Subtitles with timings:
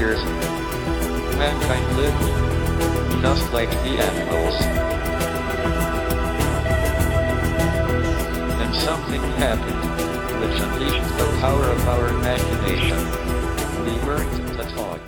[0.00, 0.20] years,
[1.36, 2.22] mankind lived
[3.22, 4.56] just like the animals.
[8.60, 9.82] And something happened,
[10.40, 12.98] which unleashed the power of our imagination.
[13.84, 15.00] We learned to talk.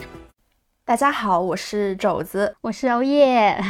[0.85, 2.57] 大家好，我是肘子。
[2.63, 3.63] 我是熬夜。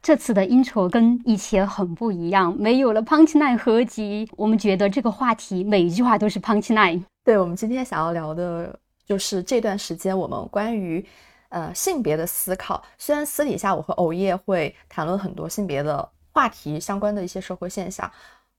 [0.00, 7.02] 这次的 intro 跟以前很不一样，没有了 punch line 合集，我们觉得这个话题每一句话都是 punch line。
[7.24, 11.05] 对，我们今天想要聊的 就是这段时间我们关于
[11.49, 12.83] 呃性别的思考。
[12.97, 18.11] 虽然私底下我和偶夜会谈论很多性别的话题相关的一些社会现象，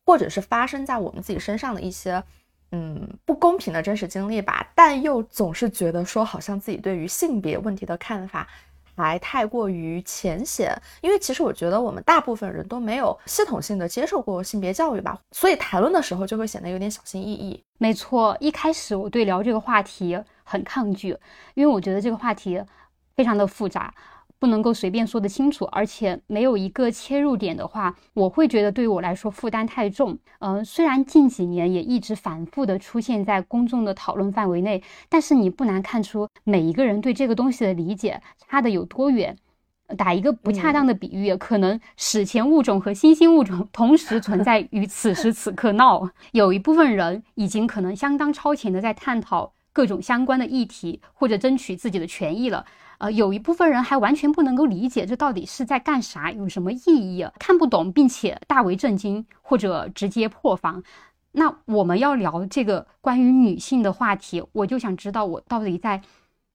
[0.05, 2.23] 或者是发生在我们自己身上的一些
[2.73, 8.49] 嗯不公平的真实经历吧，但又总是觉得说好像自己对于性别问题的看法。
[8.97, 17.61] 还太过于浅显，因为其实我觉得我们大部分人都没有系统性的接受过性别教育吧，所以谈论的时候就会显得有点小心翼翼。
[17.79, 21.17] 没错，一开始我对聊这个话题很抗拒，
[21.55, 22.63] 因为我觉得这个话题
[23.17, 23.93] 非常的复杂。
[24.41, 30.19] 不能够随便说得清楚，而且没有一个切入点的话，我会觉得对于我来说负担太重。
[30.41, 39.35] 嗯，虽然近几年也一直反复的出现在公众的讨论范围内，但是你不难看出每一个人对这个东西的理解差的有多远。
[39.97, 46.11] 打一个不恰当的比喻，可能史前物种和新兴物种同时存在于此时此刻闹。
[46.33, 52.65] 有一部分人已经可能相当超前的在探讨各种相关的议题，或者争取自己的权益了。
[52.99, 60.83] 呃，有一部分人还完全不能够理解这到底是在干啥，有什么意义，看不懂，并且大为震惊或者直接破防。
[61.33, 66.01] 那我们要聊这个关于女性的话题，我就想知道我到底在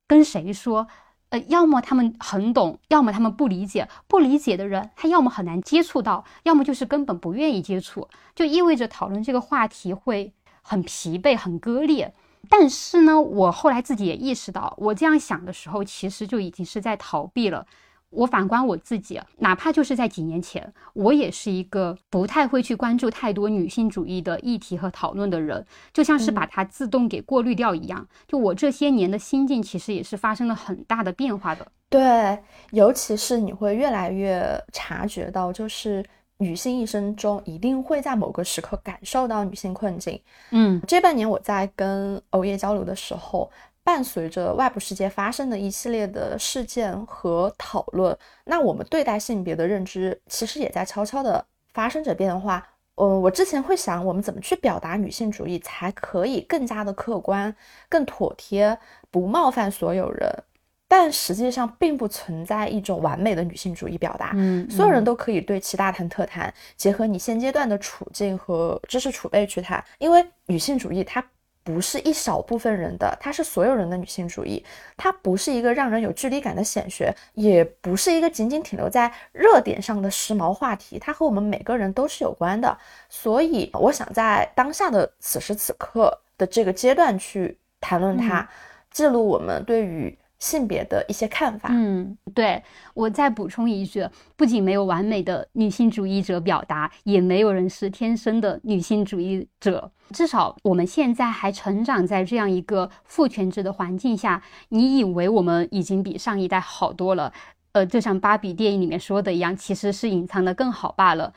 [0.07, 0.87] 跟谁说？
[1.31, 3.87] 呃，要么他们很懂，要么他们不理解。
[4.07, 10.33] 不理解的人，他要么很难接触到，要么就是根本不愿意接触，就意味着讨论这个话题会
[10.63, 12.15] 很疲惫、很割裂。
[12.49, 17.65] 但是呢，我后来自己也意识到，我这样想的时候，其实就已经是在逃避了。
[18.09, 28.07] 我反观我自己，哪怕就是在几年前，我也是一个不太会去关注太多女性主义的议题和讨论的人，就像是把它自动给过滤掉一样。
[28.27, 31.71] 就我这些年的心境，其实也是发生了很大的变化的。
[31.87, 32.39] 对，
[32.71, 36.03] 尤其是你会越来越察觉到，就是。
[36.39, 40.19] 女性一生中一定会在某个时刻感受到女性困境。
[40.51, 43.51] 嗯，这半年我在跟欧耶交流的时候，
[43.83, 52.65] 伴随着外部世界发生的一系列的事件和讨论，那我们对待性别的认知其实也在悄悄的发生着变化。
[52.95, 57.53] 嗯，我之前会想，我们怎么去表达女性主义才可以更加的客观、
[57.89, 58.77] 更妥帖，
[59.11, 60.43] 不冒犯所有人。
[60.89, 71.23] 但实际上并不存在一种完美的女性主义表达，嗯，所有人都可以对其大谈特谈，结合你现阶段的处境和知识储备去谈，因为女性主义它
[71.63, 74.65] 不是一小部分人的，它是所有人的女性主义，
[74.97, 82.75] 它不是一个让人有距离感的显学，也不是一个仅仅停留在热点上的时髦话题，它和我们每个人都是有关的，
[83.09, 88.49] 所以我想在当下的此时此刻的这个阶段去谈论它，
[88.89, 90.17] 记录我们对于。
[90.39, 92.63] 性别的一些看法，嗯，对
[92.93, 94.07] 我再补充一句，
[94.37, 99.91] 不仅没有完美的女性主义者表达，也没有人是天生的女性主义者。
[100.11, 107.31] 至少我们现在还成长在这样一个父权制的环境下，你以为我们已经比上一代好多了，
[107.73, 111.33] 呃，就像芭比电影里面说的一样，其实是隐藏的更好罢了。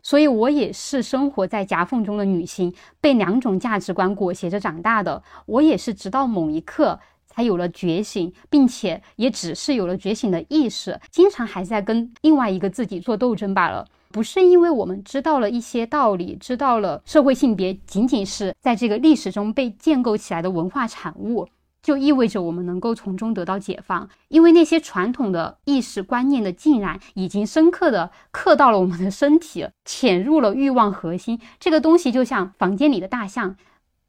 [0.00, 5.22] 所以，我也是生活在夹缝中的女性，被两种价值观裹挟着长大的。
[5.46, 7.00] 我也是直到某一刻。
[7.34, 13.84] 才有了觉醒，并且也只是有了觉醒的意识，经常还在跟另外一个自己做斗争罢了。
[14.12, 21.48] 不是因为我们知道了一些道理，知道了社会性别仅仅是在这个历史中被建构起来的文化产物，
[21.82, 24.08] 就意味着我们能够从中得到解放。
[24.28, 31.40] 因为那些传统的意识观念的浸染，已经深刻的刻到了我们的身体，潜入了欲望核心。
[31.58, 33.56] 这个东西就像房间里的大象。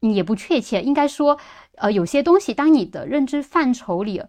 [0.02, 1.38] 也不确切，应该说，
[1.76, 4.22] 呃，有些东西，当你的认知范畴里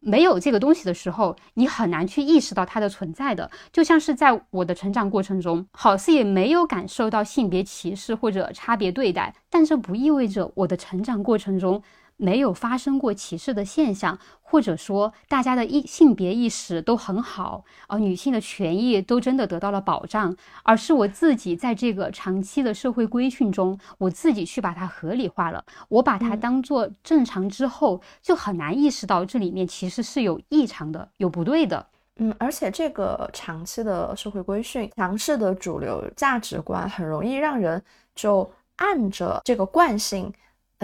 [0.00, 3.50] 没有这个东西的时候，你很难去意识到它的存在的。
[3.72, 11.82] 就像是在我的成长过程中，好似也没有感受到性别歧视或者差别对待，但这不意味着我的成长过程中。
[12.16, 31.86] 没有发生过歧视的现象，或者说大家的意性别意识都很好，而女性的权益都真的得到了保障，而是我自己在这个长期的社会规训中，我自己去把它合理化了，我把它当做正常之后，就很难意识到这里面其实是有异常的，有不对的。
[32.16, 37.82] 嗯，而且这个长期的社会规训、强势的主流价值观，很容易让人
[38.14, 40.32] 就按着这个惯性。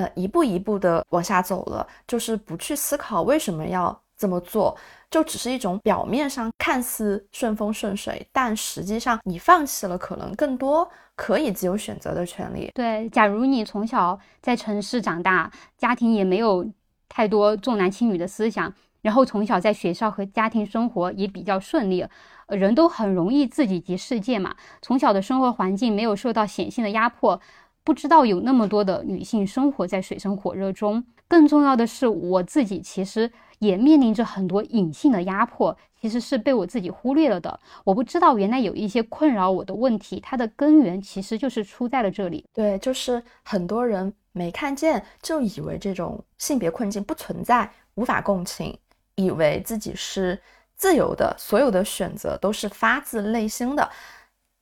[0.01, 4.77] 呃一步一步的往下走了，就是不去思考为什么要这么做，
[5.11, 12.71] 就只是一种表面上看似顺风顺水，但实际上你放弃了可能更多可以自由选择的权利。
[12.75, 16.67] 对，假如你从小在城市长大，家庭也没有
[17.09, 22.07] 太多重男轻女的思想，然后从小在学校和家庭生活也比较顺利。
[22.49, 27.41] 人都很容易自己及世界嘛，从小的生活环境没有受到显性的压迫，
[27.91, 31.05] 不知道有那么多的女性生活在水深火热中。
[31.27, 33.29] 更重要的是，我自己其实
[33.59, 37.59] 也面临着很多隐性的压迫，其实是被我自己忽略了的。
[37.83, 42.47] 我不知道原来有一些困扰我的问题，它的根源其实就是出在了这里。
[42.55, 48.79] 对，就是很多人没看见，就以为这种性别困境不存在，无法共情，
[49.17, 50.41] 以为自己是。
[50.77, 53.91] 自由的所有的选择都是发自内心的，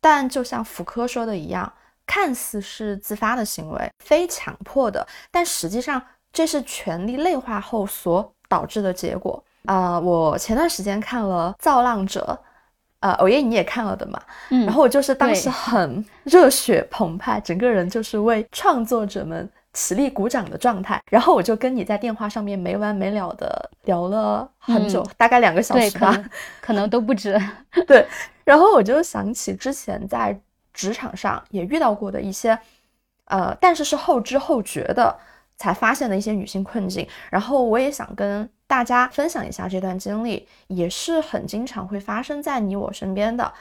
[0.01, 1.73] 但就像福柯说的一样，
[2.09, 6.03] 看似是自发的行为，非强迫的，但实际上
[6.33, 10.01] 这是权力内化后所导致的结果啊！
[10.01, 12.37] 我前段时间看了《造浪者》，
[13.01, 14.21] 呃，偶夜你也看了的嘛，
[14.51, 19.49] 嗯，然后我就是当时很热血澎湃，整个人就是为创作者们。
[19.75, 26.25] 起立鼓掌的状态，然后我就跟你在电话上面没完没了的聊了很久，大概两个小时吧，
[26.61, 27.39] 可能都不止。
[27.87, 28.05] 对，
[28.45, 30.37] 然后我就想起之前在
[30.79, 32.57] 职场上也遇到过的一些，
[33.25, 35.19] 呃，但是是后知后觉的
[35.57, 43.53] 才发现的一些女性困境，然后我也想跟大家分享一下这段经历，也是很经常会发生在你我身边的，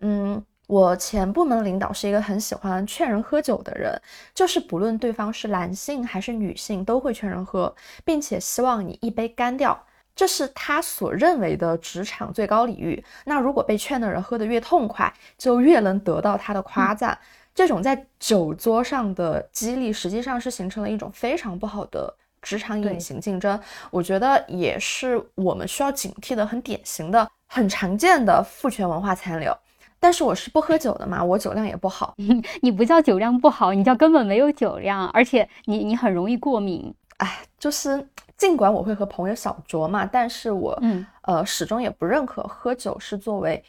[0.00, 0.44] 嗯。
[0.68, 4.00] 我前部门领导是一个很喜欢劝人喝酒的人，
[4.32, 7.74] 就是不论对方是男性还是女性，都会劝人喝，
[8.06, 9.84] 并且希望你一杯干掉，
[10.14, 13.02] 这是他所认为的职场最高礼遇。
[13.24, 17.18] 那如果被劝的人喝得越痛快，就越能得到他的夸赞。
[17.54, 23.60] 这种在酒桌上的激励，实际上是形成了一种非常不好的职场隐形竞争。
[23.90, 29.54] 我觉得也是我们需要警惕的，很典型的、很常见的父权文化残留。
[30.00, 32.14] 但是我是不喝酒的嘛，我酒量也不好。
[32.62, 36.92] 你不叫酒量不好，你叫根本没有酒量，而且你你很容易过敏。
[37.18, 38.08] 哎，就是
[38.42, 43.62] 尽管我会和朋友小酌嘛，但是我嗯呃始终也不认可喝酒是作为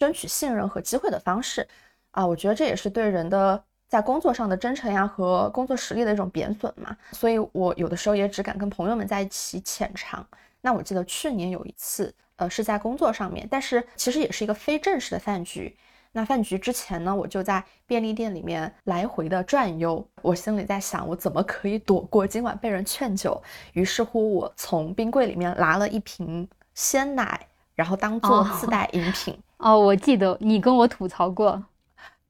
[0.00, 1.64] 争取信任和机会的方式
[2.10, 2.26] 啊。
[2.26, 6.96] 我觉得这也是对人的在工作上的真诚呀和工作实力的一种贬损嘛。
[7.12, 10.26] 所以我有的时候也只敢跟朋友们在一起浅尝。
[10.60, 12.12] 那我记得去年有一次。
[12.38, 15.74] 呃，是在工作上面，但是其实也是一个非正式的饭局。
[16.16, 23.38] 那饭局之前呢，我就在便利店里面来回的转悠，我心里在想，我怎么可以躲过今晚被人劝酒？
[23.74, 29.38] 于是乎，我从冰柜里面拿了一瓶鲜奶，然后当做自带饮品。
[29.58, 31.62] 哦，我记得你跟我吐槽过。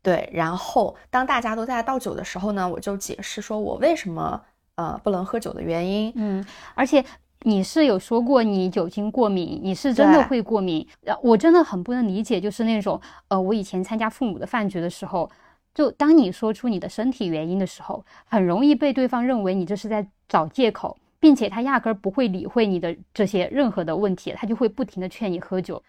[0.03, 4.43] 对，然后当大家都在倒酒的时候呢，我就解释说我为什么
[4.75, 6.13] 呃不能喝酒的原因。
[6.17, 6.45] 嗯，
[6.75, 7.05] 而且。
[7.43, 10.87] 你是有说过你酒精过敏，你是真的会过敏？
[11.23, 15.31] 我真的很不能理解，就是那种，呃，我以前参加父母的饭局的时候，
[15.75, 25.83] 就当你说出你的身体原因的时候，很容易被对方认为你这是在找借口，并且他压根儿不会理会你的这些任何的问题，他就会不停的劝你喝酒，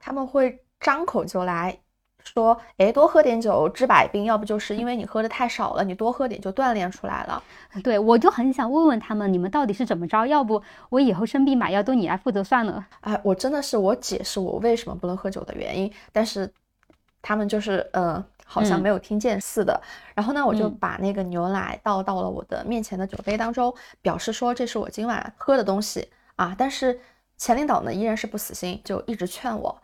[0.00, 1.78] 他们会张口就来。
[2.24, 7.42] 说，哎，多喝点酒治百病，要不就是因为你喝的太少了，你多喝点就锻炼出来了。
[7.82, 10.26] 对，我就很想问问他们，你们到底是怎么着？
[10.26, 12.84] 要不我以后生病买药都你来负责算了。
[13.00, 16.50] 哎，我真的是我解释我为什么不能喝酒的原因，但是
[17.20, 19.78] 他们就是呃，好像没有听见似的。
[20.14, 26.54] 然后呢，我就把那个牛奶倒到了我的面前的酒杯当中，表示说这是我今晚喝的东西啊。
[26.56, 26.98] 但是
[27.36, 29.78] 前领导呢依然是不死心，就一直劝我。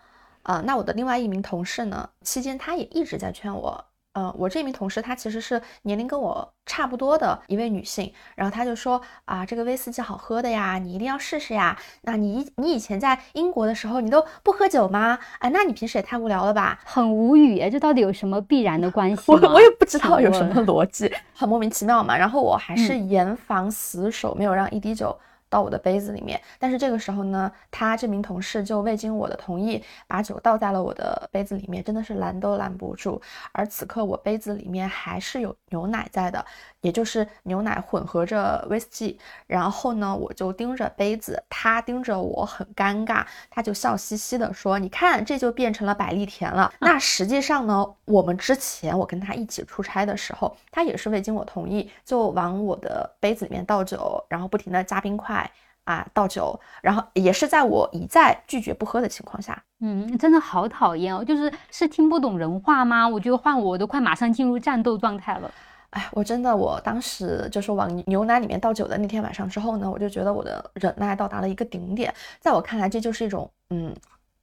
[0.51, 2.11] 啊，那我的另外一名同事呢？
[2.23, 3.85] 期间他也一直在劝我。
[4.15, 11.79] 呃，我这名同事她其实是年龄跟我差不多的一位女性，然后她就说啊，这个威士忌好喝的呀，你一定要试试呀。
[12.03, 15.17] 那你你以前在英国的时候，你都不喝酒吗？
[15.39, 16.81] 哎，那你平时也太无聊了吧？
[16.85, 19.23] 很无语，这到底有什么必然的关系？
[19.31, 22.19] 我我也不知道有什么逻辑，很莫名其妙嘛。
[22.19, 25.17] 然后我还是严防死守，没有让一滴酒。
[25.51, 33.21] 到我的杯子里面，但是这个时候呢，他这名同事就未经我的同意，把酒倒在了我的杯子里面，真的是拦都拦不住。
[33.53, 36.43] 而此刻我杯子里面还是有牛奶在的，
[36.81, 39.19] 也就是牛奶混合着威士忌。
[39.49, 43.27] 然后呢，我就盯着杯子，他盯着我，很尴尬。
[43.51, 55.40] 他就笑嘻嘻的说：“你看，这就变成了百利甜了。”那实际上呢，我们之前我跟他一起出差的时候，他也是未经我同意就往我的杯子里面倒酒，然后不停的加冰块。
[55.85, 63.09] 啊，倒酒，然后也是在我一再拒绝不喝的情况下，嗯，真的好讨厌哦，就是是听不懂人话吗？
[63.09, 65.51] 我觉得换我我都快马上进入战斗状态了。
[65.91, 72.15] 哎，我真的，我当时就是往牛奶里面倒酒的那天晚上之后呢，我就觉得我的忍耐到达了一个顶点。
[72.39, 73.93] 在我看来，这就是一种嗯，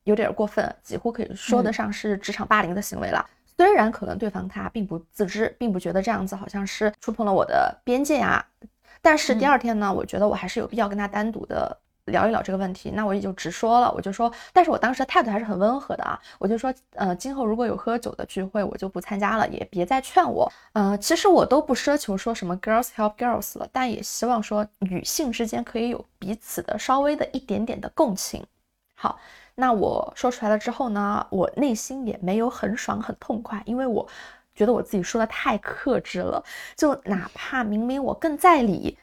[0.03, 3.25] 有点过分，几乎可以说得上是职场霸凌的行为了。
[3.55, 8.45] 虽然可能对方他并不自知，并不觉得这样子好像是触碰了我的边界呀，
[9.07, 11.77] 但是第二天呢，我觉得我还是有必要跟他单独的。
[12.07, 28.41] 聊一聊这个问题，那我也就直说了，我就说，但是我当时的态度还是很温和的啊，我就说，呃，今后如果有喝酒的聚会，我就不参加了，也别再劝我，呃，其实我都不奢求说什么 girls help girls 了，但也希望说女性之间可以有彼此的稍微的一点点的共情。
[28.95, 29.19] 好，
[29.55, 34.07] 那我说出来了之后呢，我内心也没有很爽很痛快，因为我
[34.57, 36.43] 觉得我自己说的太克制了，
[36.75, 38.97] 就哪怕明明我更在理，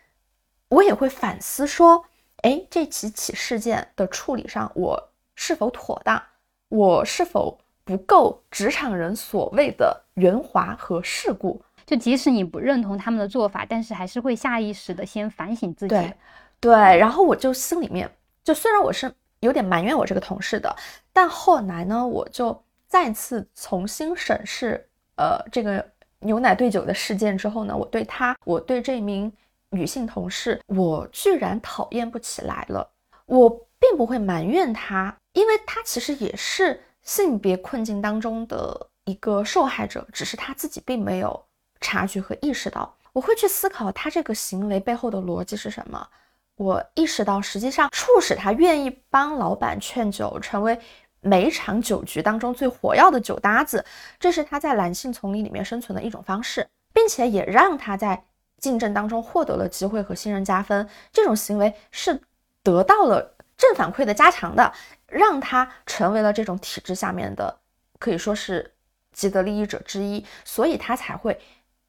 [0.69, 2.05] 我也会反思说。
[2.43, 6.23] 哎，这几起事件的处理上，我是否妥当？
[6.69, 11.63] 我是否不够职场人所谓的圆滑和世故？
[11.87, 15.95] 就即使你不认同他们的做法，但是还是会下意识的先反省自己。
[15.95, 16.15] 对，
[16.61, 16.73] 对。
[16.99, 18.11] 然后我就心里面，
[18.43, 20.77] 就虽然我是有点埋怨我这个同事的，
[21.15, 25.85] 但后来呢，我就再次重新审视，呃，这个
[26.21, 29.33] 牛奶兑酒的事件之后呢，我对他，我对这名。
[29.71, 32.89] 女性同事，我居然讨厌不起来了。
[33.27, 41.45] 我并不会埋怨她，因为她其实也是性别困境当中的一个受害者，只是她自己并没有
[41.81, 42.95] 察觉和意识到。
[43.13, 46.07] 我会去思考她这个行为背后的逻辑是什么。
[46.55, 50.79] 我意识到，实际上促使她愿意帮老板劝酒，成为
[51.25, 53.85] 每一场酒局当中最火药的酒搭子，
[54.21, 58.25] 这是他在男性丛林里面生存的一种方式，并且也让他在。
[58.61, 62.19] 竞争当中获得了机会和信任加分，这种行为是
[62.63, 64.73] 得到了正反馈的加强的，
[65.07, 67.59] 让他成为了这种体制下面的
[67.99, 68.73] 可以说是
[69.13, 71.39] 既得利益者之一，所以他才会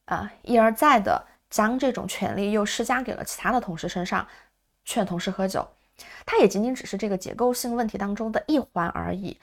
[0.04, 4.28] 啊一而再的将这种权利又施加给了其他的同事身上，
[4.84, 5.66] 劝同事喝酒，
[6.26, 9.40] 他也仅仅只是这个结构性问题当中的一环而已。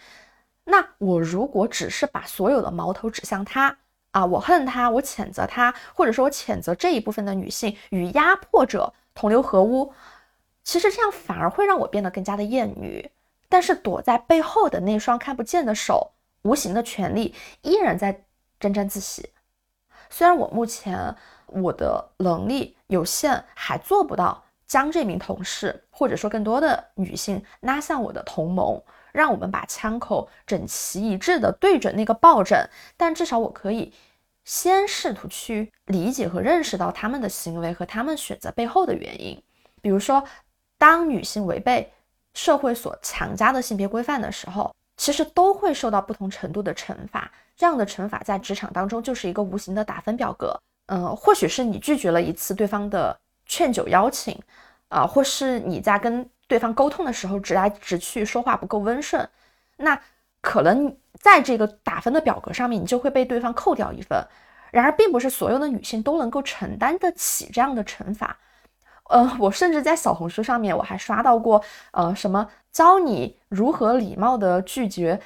[0.64, 3.78] 那我如果只是把所有的矛头指向他。
[4.12, 9.94] 啊，我恨他，我谴责他，或者说我谴责这一部分的女性与压迫者同流合污。
[10.62, 13.10] 其实这样反而会让我变得更加的厌女。
[13.48, 18.24] 但是躲在背后的那双看不见的手，无形的权利依然在
[18.60, 19.30] 沾沾自喜。
[20.10, 21.16] 虽然我目前
[21.46, 28.82] 我的能力有限，还做不到将这名同事或者说更多的女性拉向我的同盟。
[29.12, 33.92] 让我们把枪口整齐一致的对准那个抱枕，但至少我可以
[34.42, 39.38] 先试图去理解和认识到他们的行为和他们选择背后的原因。
[39.82, 40.24] 比如说，
[40.78, 41.92] 当女性违背
[42.32, 47.30] 社会所强加的性别规范的时候，其实都会受到不同程度的惩罚。
[47.54, 50.58] 这样的惩罚在职场当中就是一个无形的打分表格。
[50.86, 53.14] 嗯，或许是你拒绝了一次对方的
[53.52, 54.40] 劝酒邀请，
[54.88, 56.26] 啊，或是你在跟。
[56.48, 59.26] 对方沟通的时候直来直去，说话不够温顺，
[59.78, 59.98] 那
[60.42, 64.22] 可能在这个打分的表格上面，你就会被对方扣掉一分。
[64.70, 68.36] 然而，并不是所有的女性都能够承担得起这样的惩罚。
[69.08, 75.18] 呃，我甚至在小红书上面，我还刷到过，呃，什么教你如何礼貌的拒绝。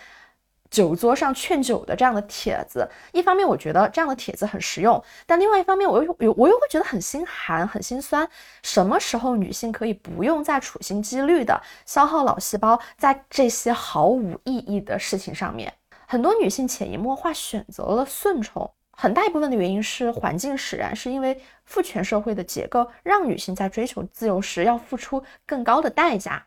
[0.77, 8.29] 酒桌上劝酒的这样的帖子，一方面我觉得这样的帖子很实用，但另外一方面我又又我又会觉得很心寒、很心酸。
[8.63, 15.73] 什么时候女性可以不用再处心积虑的消耗脑细胞在这些毫无意义的事情上面？
[16.07, 26.45] 很多女性潜移默化选择了顺从，很大一部分的原因是环境使然，是因为父权社会的结构让女性在追求自由时要付出更高的代价。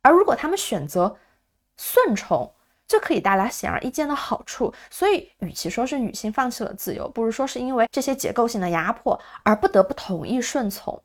[0.00, 1.18] 而如果她们选择
[1.76, 2.50] 顺从，
[2.88, 11.02] 就可以带来显而易见的好处，所以与其说是女性放弃了自由，不如说是因为这些结构性的压迫而不得不同意顺从。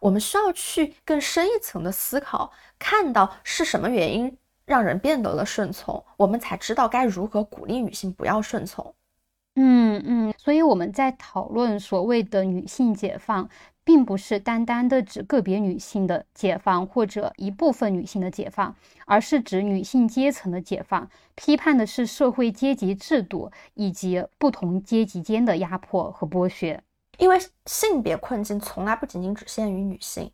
[0.00, 4.36] 我们需要去更深一层的思考，看到是什么原因
[4.66, 8.94] 让人变得了顺从，我们才知道该如何鼓励女性不要顺从。
[9.54, 13.48] 嗯嗯，所以我们在讨论所谓的女性解放。
[13.84, 18.74] 并不是单单的指个别女性的解放或者一部分女性的解放，
[19.06, 21.10] 而是指女性阶层的解放。
[21.34, 26.80] 批判的是社会阶级制度以及不同阶级间的压迫和剥削。
[27.18, 30.30] 因为性别困境从来不仅仅只限于女性，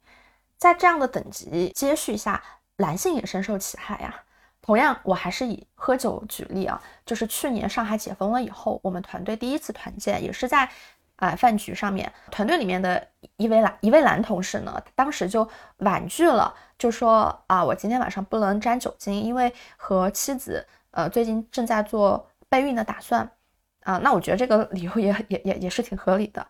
[0.57, 2.43] 在这样的等级接续下，
[2.76, 4.23] 男性也深受其害呀。
[4.61, 10.71] 同样，我还是以喝酒举例啊，就是去年上海解封了以后，我们团队第一次团建也是在。
[11.19, 13.05] 啊，饭局上面，团队里面的
[13.37, 15.49] 一位男一位男同事呢，当时就
[15.79, 23.29] 婉拒了，就说啊，我今天晚上不能沾酒精，因为和妻子呃最近正在做备孕的打算
[23.83, 23.99] 啊。
[23.99, 26.47] 那我觉得这个理由也也也也是挺合理的。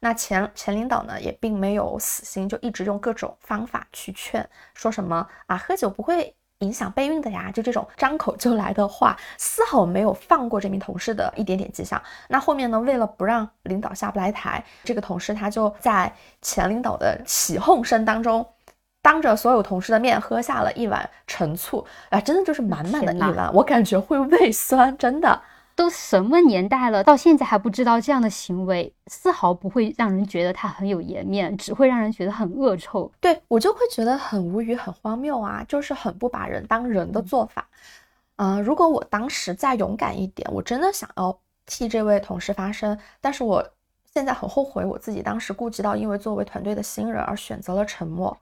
[0.00, 12.00] 那前前领导呢，也并没有死心，就一直用各种方法去劝，说什么啊，喝酒不会影响备孕的呀，就这种张口就来的话，丝毫没有放过这名同事的一点点迹象。
[12.28, 16.10] 那后面呢，为了不让领导下不来台，这个同事他就在
[16.40, 18.46] 前领导的起哄声当中。
[19.02, 25.40] 当着所有同事的面喝下了一碗陈醋，啊，真的就是满满的一碗，我感觉会胃酸，真的。
[25.76, 33.12] 都什么年代了，到现在还不知道这样的行为丝毫不会让人觉得他很有颜面，只会让人觉得很恶臭。
[33.20, 37.68] 对我就会觉得很无语、很荒谬啊，就是很不把人当人的做法。
[38.36, 43.64] 嗯，如果我当时再勇敢一点，我真的想要替这位同事发声，但是我
[44.12, 48.34] 现在很后悔，我自己当时顾及到，因为作为团队的新人而选择了沉默。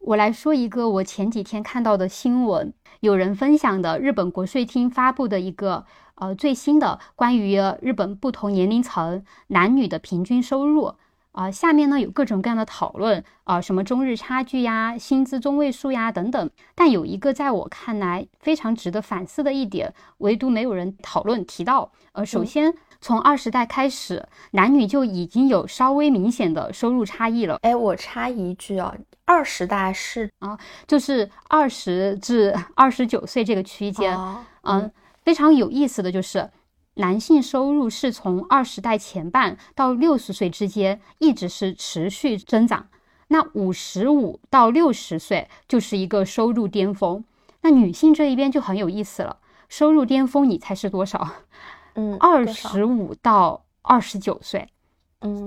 [0.00, 10.94] 我来说一个我前几天看到的新闻，有人分享的日本国税厅发布的一个呃最新的关于日本不同年龄层男女的平均收入
[11.32, 21.92] 啊，下面呢有各种各样的讨论啊，什么中日差距呀、薪资中位数呀等等，但有一个在我看来非常值得反思的一点，唯独没有人讨论提到。
[22.12, 27.58] 呃，首先从二十代开始，男女就已经有稍微明显的收入差异了。
[27.60, 28.96] 哎，我插一句啊。
[29.30, 30.58] 二十代是啊，
[30.88, 34.18] 就是二十至二十九岁这个区间，
[34.62, 34.90] 嗯，
[35.22, 36.50] 非常有意思的就是，
[36.94, 42.88] 男性收入是从二十代前半到六十岁之间一直是持续增长，
[43.28, 47.22] 那五十五到六十岁就是一个收入巅峰，
[47.60, 49.36] 那女性这一边就很有意思了，
[49.68, 51.24] 收入巅峰你猜是多少？
[51.94, 54.68] 嗯，二十五到二十九岁。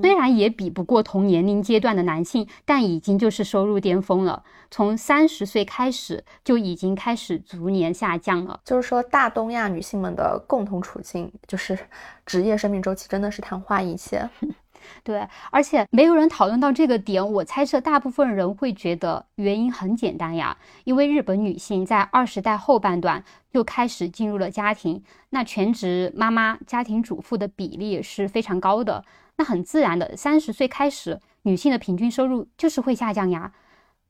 [0.02, 4.44] 虽然也比不过同年龄阶段的男性，但已经就是收入巅峰了。
[4.70, 8.60] 从三十岁开始就已经开始逐年下降了。
[8.64, 11.78] 就是说，大东亚女性们的共同处境就是
[12.26, 14.30] 职业生命周期真的是昙花一现。
[15.02, 17.32] 对，而且没有人讨论到这个点。
[17.32, 29.06] 我猜测大部分人会觉得原因很简单呀，因为日本女性在二十代后半段就开始进入了家庭，那全职妈妈、家庭主妇的比例是非常高的。
[29.38, 33.52] 那很自然的，三十岁开始，女性的平均收入就是会下降呀。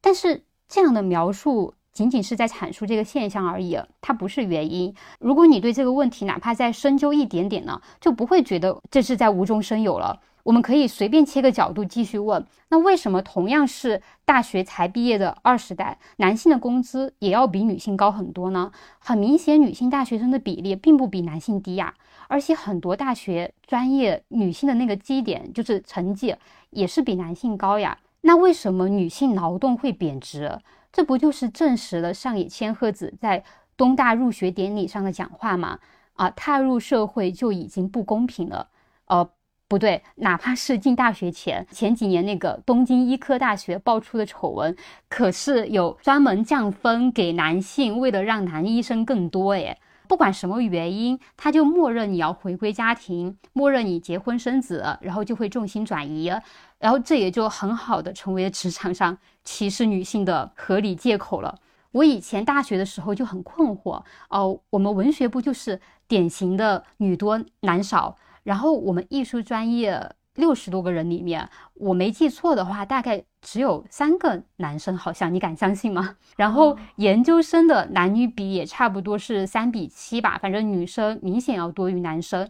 [0.02, 4.94] 但是这样的描述仅仅是在阐述这个现象而已，它不是原因。
[5.20, 10.20] 如果你对这个问题哪怕再深究一点点呢，就不会觉得这是在无中生有了。
[10.44, 18.74] 我们可以随便切个角度继续问：那为什么同样是大学才毕业的二十代，男性的工资也要比女性高很多呢？
[19.00, 21.94] 很明显，女性大学生的比例并不比男性低呀。
[22.28, 26.36] 而且很多大学专业女性的那个基点就是成绩
[26.70, 27.98] 也是比男性高呀。
[28.22, 30.60] 那为什么女性劳动会贬值？
[30.92, 33.44] 这不就是证实了上野千鹤子在
[33.76, 35.80] 东大入学典礼上的讲话吗？
[36.14, 38.70] 啊，踏入社会就已经不公平了。
[39.06, 39.28] 呃，
[39.68, 44.76] 不对，哪怕是进大学前前几年那个东京医科大学爆出的丑闻，
[45.10, 49.54] 可是有专门降分给男性，为了让男医生更多。
[49.54, 49.76] 诶，
[50.14, 56.32] 不管什么原因，他就默认你要回归家庭，默认你结婚生子，然后就会重心转移，
[56.78, 61.58] 然后这也就很好的成为了职场上歧视女性的合理借口了。
[61.94, 70.12] 我以前大学的时候就很困惑哦，我们文学部就是典型的女多男少，然后我们艺术专业。
[70.36, 76.16] 六十多个人里面，我没记错的话，大概只有三个男生，好像你敢相信吗？
[76.36, 82.50] 然后研究生的男女比也差不多是三比七吧，反正女生明显要多于男生。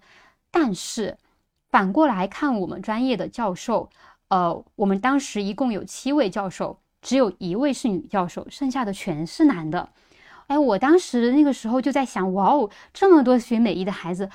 [0.49, 1.17] 但是
[1.69, 3.89] 反过来看，我们专业的教授，
[4.29, 9.89] 呃，我们当时一共有七位教授，只有一位是女教授，剩下的全是男的。
[10.47, 14.29] 哎，我当时那个时候就在想，哇哦，这么多学美艺的孩子，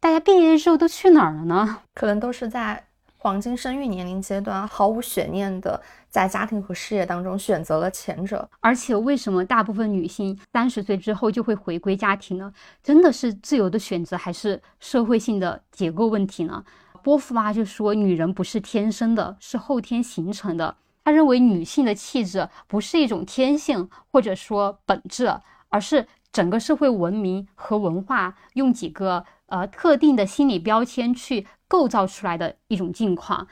[0.00, 1.80] 大家毕业的时候都去哪儿了呢？
[1.92, 2.86] 可能都是在。
[3.24, 8.46] 黄金生育年龄阶段，毫无悬念的在家庭和事业当中选择了前者。
[8.60, 12.52] 而且，为什么大部分女性三十岁之后就会回归家庭呢？
[12.82, 16.62] 真的是自由的选择，还是社会性的结构问题呢？
[17.02, 20.76] 波伏娃就说，女人不是天生的，是后天形成的。
[21.02, 25.34] 他认为，女性的气质不是一种天性，或者说本质，
[25.70, 31.46] 而是整个社会文明和文化用几个呃特定的心理标签去。
[31.74, 33.48] 构造出来的一种境况。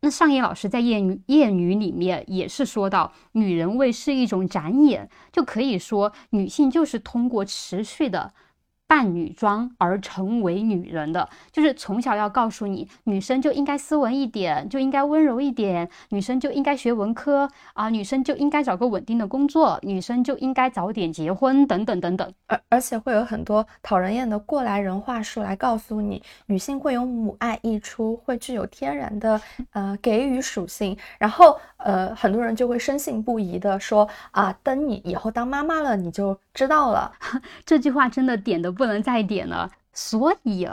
[0.00, 8.32] 那尚野老师在《谚语谚语》里面也是说到，女人味是一种展演，就可以说女性就是通过持续的
[8.88, 22.32] 扮女装而成为女人的，就是从小要告诉你，女生就应该斯文一点，就应该温柔一点，女生就应该学文科啊，女生就应该找个稳定的工作，女生就应该早点结婚，等等等等。
[22.46, 29.40] 而而且会有很多讨人厌的过来人话术来告诉你，女性会有母爱溢出，会具有天然的
[29.72, 37.12] 呃给予属性，然后呃很多人就会深信不疑的说啊，等你以后当妈妈了，你就知道了。
[37.66, 38.75] 这句话真的点的。
[38.76, 40.68] 不能再点了，所以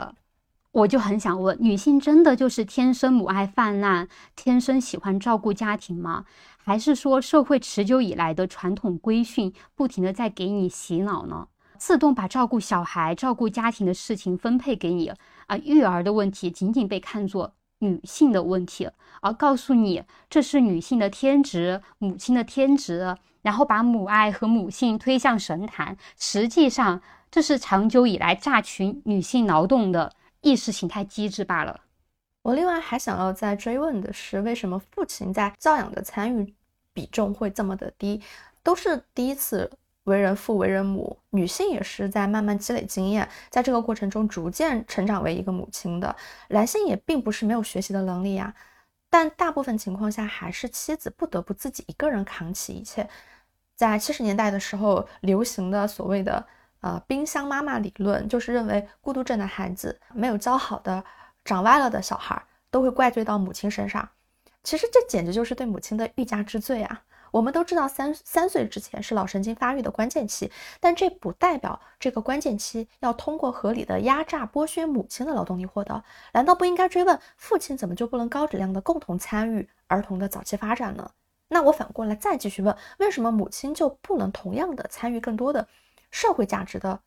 [0.70, 6.24] 我就很想问：女性真的就是天生母爱泛滥，天生喜欢照顾家庭吗？
[6.58, 11.48] 还是说社会持久以来的传统规训不停的在给你洗脑呢？
[11.78, 15.12] 自动把照顾小孩、照顾家庭的事情分配给你
[15.46, 15.56] 啊？
[15.58, 18.88] 育儿的问题仅仅被看作女性的问题，
[19.20, 27.00] 而告诉你这是女性的天职、母亲的天职，然后把母爱和母性推向神坛，实际上。
[27.34, 31.80] 这是长久以来榨取女性劳动的意识形态机制罢了。
[32.42, 36.54] 我另外还想要再追问的是，为什么父亲在教养的参与
[36.92, 38.22] 比重会这么的低？
[38.62, 39.68] 都是第一次
[40.04, 46.14] 为人父、为人母，女性也是在慢慢积累经验，在这个过程中逐渐成长为一个母亲的。
[46.50, 48.54] 男性也并不是没有学习的能力呀，
[49.10, 53.10] 但大部分情况下还是妻子不得不自己一个人扛起一切。
[53.74, 56.46] 在七十年代的时候流行的所谓的。
[56.84, 61.02] 呃，冰箱妈妈理论就是认为孤独症的孩子没有教好的，
[61.42, 64.06] 长歪了的小孩都会怪罪到母亲身上。
[64.62, 67.02] 其实这简直就是对母亲的欲加之罪啊！
[67.30, 76.04] 我们都知道三三岁之前是脑神经发育的关键期，但这不代表这个关键期要通过合理的压榨剥削母亲的劳动力获得。
[76.34, 81.10] 难道不应该追问父亲怎么就不能高质量的共同参与儿童的早期发展呢？
[81.48, 85.66] 那我反过来再继续问，为什么母亲就不能同样的参与更多的？
[86.14, 87.00] 社会价值的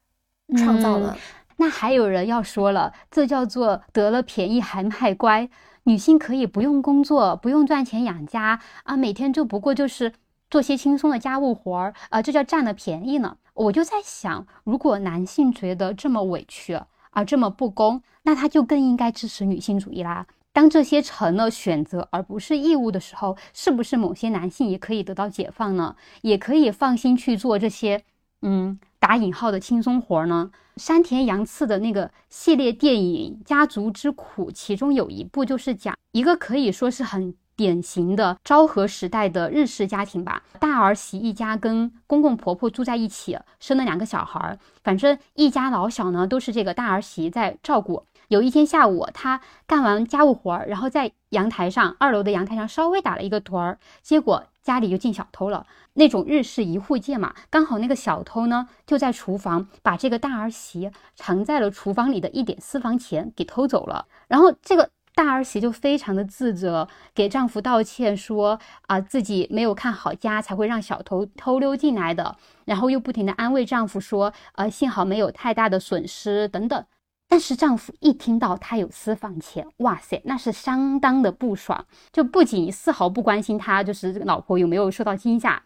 [0.57, 1.17] 创造了，
[1.55, 5.49] 那还有人要说了，这叫做得了便宜还卖乖。
[5.83, 10.11] 女性可以不用工作，不用赚钱养家啊，每天就不过就是
[10.49, 13.37] 做些轻松的家务活儿啊，这叫占了便宜呢。
[13.53, 16.73] 我就在想，如果男性觉得这么委屈
[17.11, 20.27] 啊，这么不公，那他就更应该支持女性主义啦。
[20.51, 25.95] 当这些成了选择而不是义务的时候，是不是某些男性也可以得到解放呢？
[26.23, 28.03] 也可以放心去做这些，
[28.41, 28.77] 嗯。
[28.99, 30.51] 打引号的轻松活呢？
[30.75, 40.43] 山田洋次的那个系列电影《家族之苦》，其中有一部就是讲一个可以说是很典型的昭和时代的日式家庭吧。
[40.59, 48.03] 大儿媳一家跟公公婆婆住在一起，生了两个小孩儿，反正一家老小呢都是这个大儿媳在照顾。
[48.27, 54.43] 有一天下午，她干完家务活儿，然后在阳台上二楼的阳台上稍微打了一个盹儿，结果。
[54.67, 55.65] 家里就进小偷了，
[55.97, 64.05] 那种日式一户建嘛，刚好那个小偷呢就在厨房，把这个大儿媳藏在了厨房里的一点私房钱给偷走了。
[64.27, 72.37] 然后这个大儿媳就非常的自责，给丈夫道歉说啊自己没有看好家，才会让小偷偷溜进来的。
[72.65, 76.85] 然后又不停的安慰丈夫说，呃幸好没有太大的损失等等。
[77.29, 85.61] 但是丈夫一听到她有私房钱，哇塞，那是相当的不爽，就不仅丝毫不关心她，就是这个老婆有没有受到惊吓，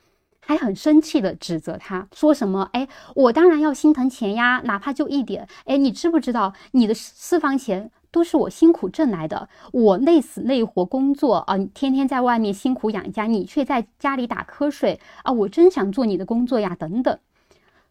[0.51, 2.69] 还很生气的指责他，说什么？
[2.73, 2.85] 哎，
[3.15, 5.47] 我当然要心疼钱呀，哪怕就一点。
[5.63, 17.17] 哎，你知不知道你的私房钱都是我辛苦挣来的，我累死累活工作啊，天天在外面辛苦养家，你却在家里打瞌睡啊，我真想做你的工作呀，等等。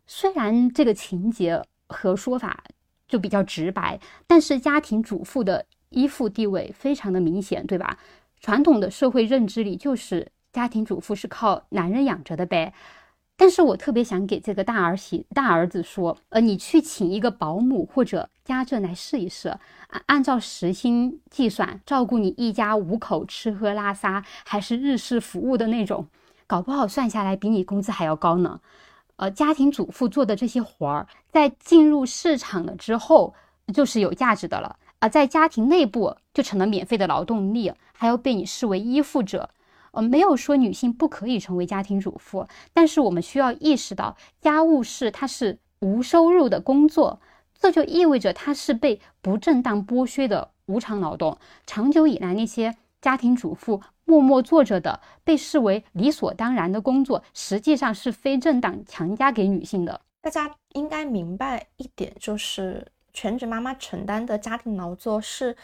[0.06, 2.62] 虽然这个情节和说法。
[3.08, 7.98] 就比较直白，但是家庭主妇的依附地位非常的明显，对吧？
[8.40, 12.72] 传统的社会认知里就是家庭主妇是靠男人养着的呗。
[13.36, 19.48] 但是我特别想给这个大儿媳、大儿子说，呃，你去请一个保姆或者家政来试一试，
[19.88, 26.06] 按按照时薪计算，照顾你一家五口吃喝拉撒，还是日式服务的那种，
[26.46, 28.60] 搞不好算下来比你工资还要高呢。
[29.16, 33.34] 呃，家庭主妇做的这些活儿，在进入市场了之后，
[33.72, 39.48] 就是有价值的了啊，在家庭内部就成了免费的劳动力，还要被你视为依附者。
[39.92, 47.20] 呃，没有说女性不可以成为家庭主妇，但是我们需要意识到，家务事它是无收入的工作，
[47.58, 51.38] 这就意味着它是被不正当剥削的无偿劳动。
[51.66, 53.80] 长久以来，那些家庭主妇。
[54.06, 60.00] 默默做着的，被视为理所当然的工作，实际上是非正当强加给女性的。
[60.20, 65.56] 大家应该明白一点，就是全职妈妈承担的家庭劳作是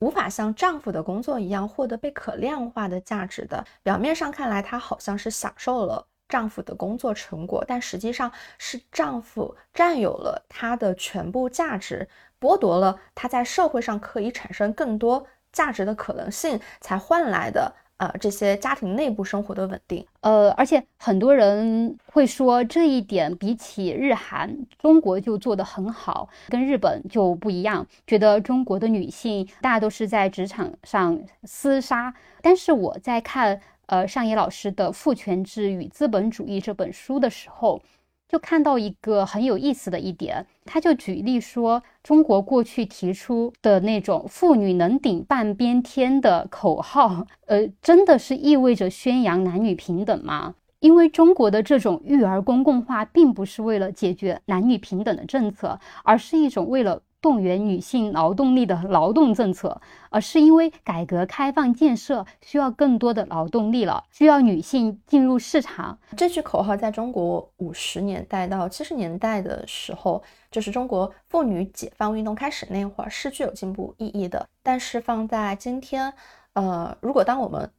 [0.00, 3.64] 无法像丈夫的工作一样获得被可量化的价值的。
[3.82, 12.08] 表面上看来，她好像是享受了丈夫的工作成果，但实际上是丈夫占有了她的全部价值，
[12.40, 17.74] 剥夺了她在社会上可以产生更多价值的可能性，才换来的。
[18.04, 32.12] 呃，这些家庭内部生活的稳定，呃，而且很多人会说这一点比起日韩，中国就做得很好，跟日本就不一样，觉得中国的女性大都是在职场上厮杀。
[32.42, 37.80] 但是我在看呃上野老师的《父权制与资本主义》这本书的时候。
[38.28, 50.54] 就看到一个很有意思的一点，他就举例说，中国过去提出的那种“妇女能顶半边天”的口号，呃，真的是意味着宣扬男女平等吗？
[50.80, 57.02] 因为中国的这种育儿公共化，并不是为了解决男女平等的政策，而是一种为了。
[57.24, 65.98] 动员女性劳动力的劳动政策，而是因为改革开放建设需要更多的劳动力了，需要女性进入市场。
[66.14, 74.46] 这句口号在中国五十年代到七十年代的时候，就是中国妇女解放运动开始那会儿，是具有进步意义的。
[74.62, 76.12] 但是放在今天，
[76.52, 77.70] 呃，如果当我们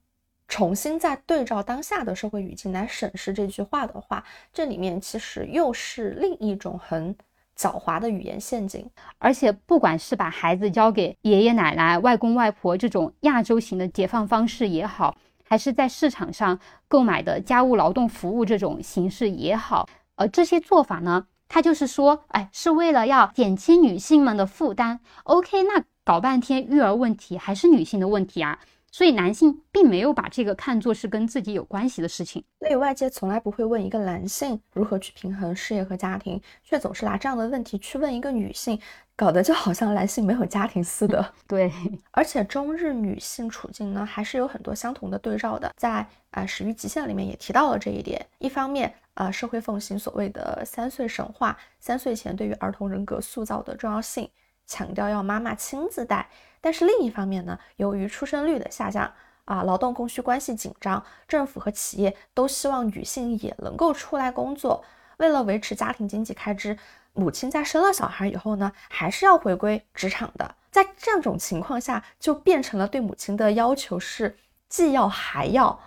[0.48, 7.16] 重新再对照当下的社会语境来审视这句话的话，这里面其实又是另一种很。
[7.58, 25.00] 狡猾的语言陷阱，而且不管是把孩子交给爷爷奶奶、外公外婆这种亚洲型的解放方式也好，还是在市场上购买的家务劳动服务这种形式也好，呃，这些做法呢，它就是说，哎，是为了要减轻女性们的负担。
[25.24, 28.60] OK，那搞半天育儿问题还是女性的问题啊。
[28.96, 32.42] 所以男性并没有把这个看作是跟自己有关系的事情。
[32.60, 38.80] 所以外界从来不会问一个男性如何去平衡事业和家庭，却总是拿这样的问题去问一个女性，
[39.14, 41.34] 搞得就好像男性没有家庭似的。
[41.46, 41.70] 对，
[42.12, 45.70] 而且中日女性处境呢，还是有很多相同的对照的。
[45.76, 45.96] 在
[46.32, 48.26] 啊《始于极限》里面也提到了这一点。
[48.40, 54.30] 一方面啊，社会奉行所谓的三岁神话，三岁前对于儿童人格塑造的重要性，
[54.66, 56.30] 强调要妈妈亲自带。
[56.66, 59.14] 但是另一方面呢，由于出生率的下降
[59.46, 64.84] 啊，劳动供需关系紧张，政府和企业都希望女性也能够出来工作。
[65.18, 66.76] 为了维持家庭经济开支，
[67.14, 70.56] 母亲在生了小孩以后呢，还是要回归职场的。
[70.72, 74.36] 在这种情况下，就变成了对母亲的要求是
[74.68, 75.80] 既要还要。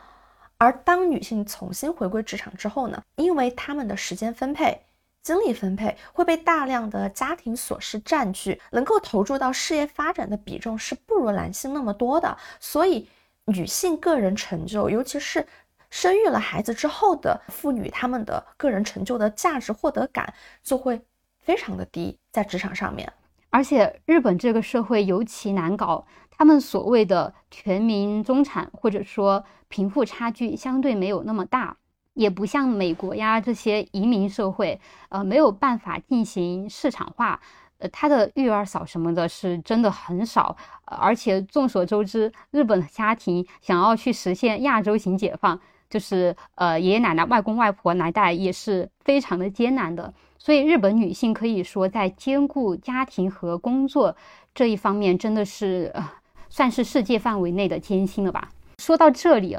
[0.58, 4.82] 而当女性重新回归职场之后呢，因为她们的时间分配。
[5.22, 13.08] 精力分配会被大量的家庭琐事占据，能够投注到事业发展的比重是不如男性那么多的，所以
[13.44, 15.46] 女性个人成就，尤其是
[15.90, 21.00] 生育了孩子之后的妇女，她们的个人成就的价值获得感就会
[21.40, 23.12] 非常的低，在职场上面。
[23.50, 31.76] 而且日本这个社会尤其难搞，他们所谓的全民中产或者说贫富差距相对没有那么大。
[32.18, 37.40] 也不像美国呀这些移民社会，呃，没有办法进行市场化，
[37.78, 54.16] 呃，他的育儿嫂什么的是真的很少，而且众所周知，日本家庭想要去实现亚洲型解放，就是呃爷爷奶奶、外公外婆来带也是非常的艰难的，所以日本女性可以说在兼顾家庭和工作
[54.52, 56.10] 这一方面，真的是呃
[56.50, 58.48] 算是世界范围内的艰辛了吧。
[58.78, 59.56] 说到这里。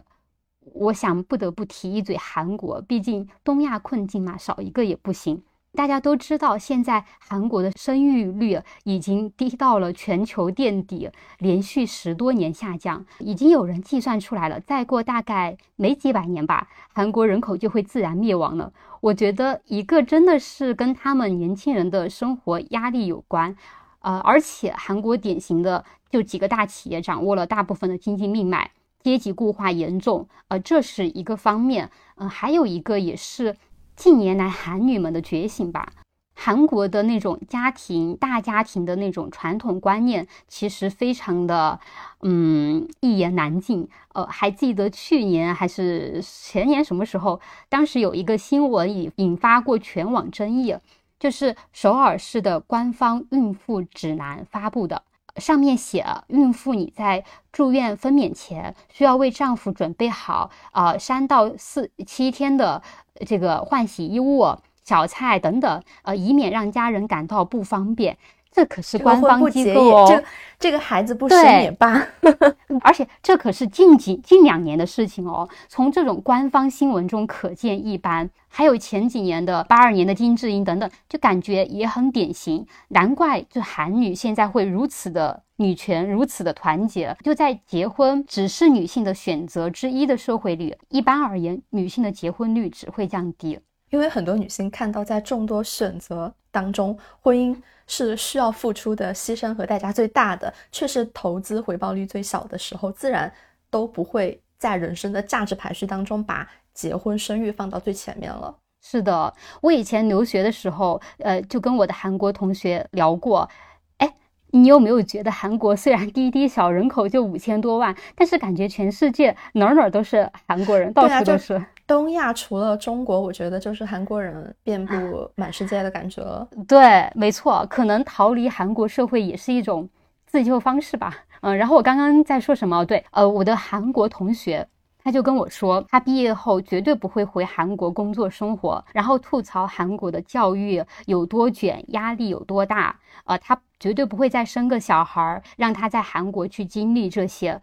[0.73, 5.43] 我想不得不提一嘴韩国，毕竟东亚困境嘛，少一个也不行。
[5.73, 13.05] 大家都知道，现在韩国的生育率已经低到了全球垫底，连续十多年下降。
[13.19, 18.73] 已经有人计算出来了，再过大概没几百年吧，韩国人口就会自然灭亡了。
[18.99, 23.55] 我觉得一个真的是跟他们年轻人的生活压力有关，
[23.99, 28.71] 呃，而且韩国典型的就几个大企业掌握了大部分的经济命脉。
[29.03, 33.55] 阶级固化严重，呃，这是一个方面，嗯，还有一个也是
[33.95, 35.93] 近年来韩女们的觉醒吧。
[36.41, 41.77] 韩国的那种家庭大家庭的那种传统观念，其实非常的，
[42.21, 43.85] 嗯，一言难尽。
[44.13, 50.73] 呃，还记得去年还是前年什么时候，当时有一个新闻引引发过全网争议，
[51.19, 55.03] 就是首尔市的官方孕妇指南发布的。
[55.37, 62.81] 上面写，孕妇你在住院分娩前需要为丈夫准备好呃三到四七天的
[63.25, 68.17] 这个换洗衣物、小菜等等，呃，以免让家人感到不方便。
[68.51, 70.05] 这可是官方机构哦。
[70.07, 70.23] 这
[70.59, 72.05] 这个孩子不生也罢。
[72.81, 78.29] 而且这可是近几近两年的事情哦，从这种官方新闻中可见一斑。
[78.51, 82.65] 还有前几年的八二年的金智英等等，就感觉也很典型。
[82.87, 87.15] 难怪就韩女现在会如此的女权，如此的团结。
[87.23, 93.59] 就在结婚只是女性的选择之一的社会里，一般而言，女性的结婚率只会降低。
[93.89, 97.55] 因为很多女性看到，在众多选择当中，婚姻
[97.87, 103.31] 是需要付出的牺牲和代价最大的，却是投资回报率最小的时候，自然
[103.69, 108.55] 都不会在人生的价值排序当中把结婚生育放到最前面了。
[108.81, 113.49] 是的，我以前留学的时候，呃，就跟我的韩国同学聊过。
[113.97, 114.13] 哎，
[114.51, 121.61] 你有没有觉得韩国虽然滴滴小，人口就五千多万，但是感觉全世界哪儿哪儿都是韩国人，到处都是。
[121.89, 124.93] 东亚除了中国，我觉得就是韩国人遍布
[125.35, 126.47] 满世界的感觉了。
[126.67, 129.89] 对，没错，可能逃离韩国社会也是一种
[130.27, 131.17] 自救方式吧。
[131.41, 132.85] 嗯，然后我刚刚在说什么？
[132.85, 134.67] 对，呃，我的韩国同学。
[135.01, 142.99] 他就跟我说，他毕业后绝对不会回韩国工作生活，然后吐槽韩国的教育有多卷，压力有多大。
[143.23, 147.59] 呃，他绝对不会再生个小孩儿，让他在韩国去经历这些。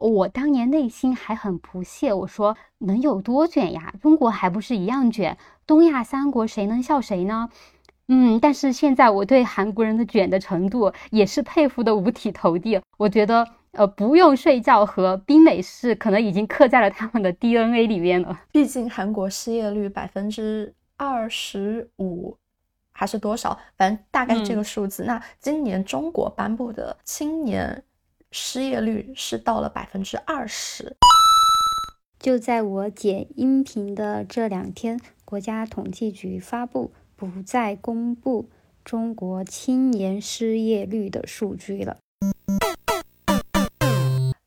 [0.00, 3.92] 我当年内心还很不屑，我说能有多卷呀？
[4.00, 5.36] 中国还不是一样卷？
[5.66, 7.50] 东亚三国谁能笑谁呢？
[8.08, 12.80] 嗯，但是现在我对韩国人的卷的程度也是佩服的五体投地。
[12.96, 18.40] 我觉得，呃，不用睡觉和冰美式可能已经刻在了他们的 DNA 里面了。
[18.50, 22.36] 毕竟韩国失业率百分之二十五
[22.90, 25.04] 还是多少，反正大概是这个数字。
[25.04, 27.84] 那今年中国颁布的青年
[28.32, 30.96] 失业率是到了百分之二十。
[32.18, 38.48] 就在我剪音频的这两天，国家统计局发布不再公布
[38.84, 41.96] 中国青年失业率的数据了。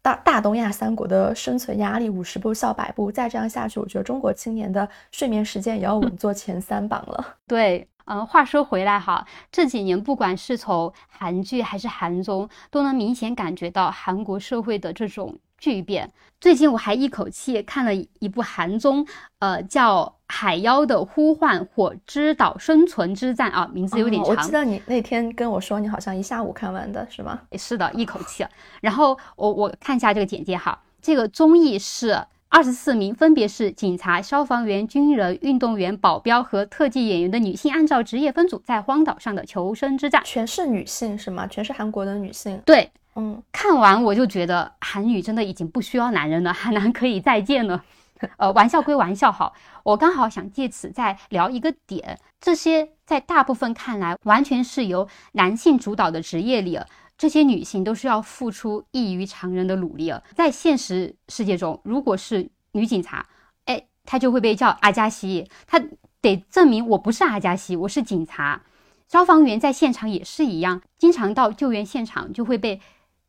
[0.01, 7.35] 大大东亚三国的生存压力五十步笑百步，再这样下去，我觉得中国青年的睡眠时间也要稳坐前三榜了。
[7.47, 16.11] 对，嗯，话说回来哈，这几年不管是从韩剧还是韩综，都能明显感觉到韩国社会的这种巨变。
[16.41, 19.07] 最近我还一口气看了一部韩综，
[19.39, 24.33] 呃，叫《海妖的呼唤：火之岛生存之战》啊，名字有点长。
[24.33, 27.39] 哦我记得你那天跟我说，你好像一下午看完的是吗？
[27.57, 28.45] 是的，一口气。
[28.81, 40.21] 然后我我看一下这个简介哈，这个综艺是二十四名，分别是警察、消防员、军人、运动员、保镖和特技演员的女性，按照职业分组在荒岛上的求生之战。
[40.23, 41.47] 全是女性是吗？
[41.47, 42.61] 全是韩国的女性。
[42.63, 47.83] 对，嗯，看完我就觉得韩语真的已经不需要男人了，韩男可以再见了。
[48.37, 56.79] 呃，玩笑归玩笑好，我刚好想借此再聊一个点，这些在大部分看来完全是由男性主导的职业里，
[57.17, 60.23] 这些女性都是要付出异于常人的努力了。
[60.35, 63.25] 在现实世界中，如果是女警察，
[63.65, 65.81] 哎，她就会被叫阿加西，她
[66.21, 68.63] 得证明我不是阿加西，我是警察。
[69.07, 72.81] 消防员在现场也是一样，经常到救援现场就会被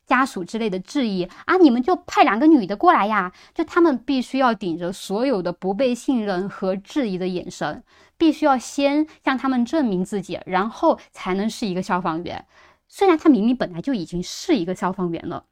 [0.07, 7.83] 家属之类的质疑啊，你们就派两个女的过来呀，就他们必须要顶着所有的不被信任和质疑的眼神，
[8.17, 12.45] 必须要先向他们证明自己，然后才能是一个消防员。
[12.87, 15.45] 虽然他明明本来就已经是一个消防员了。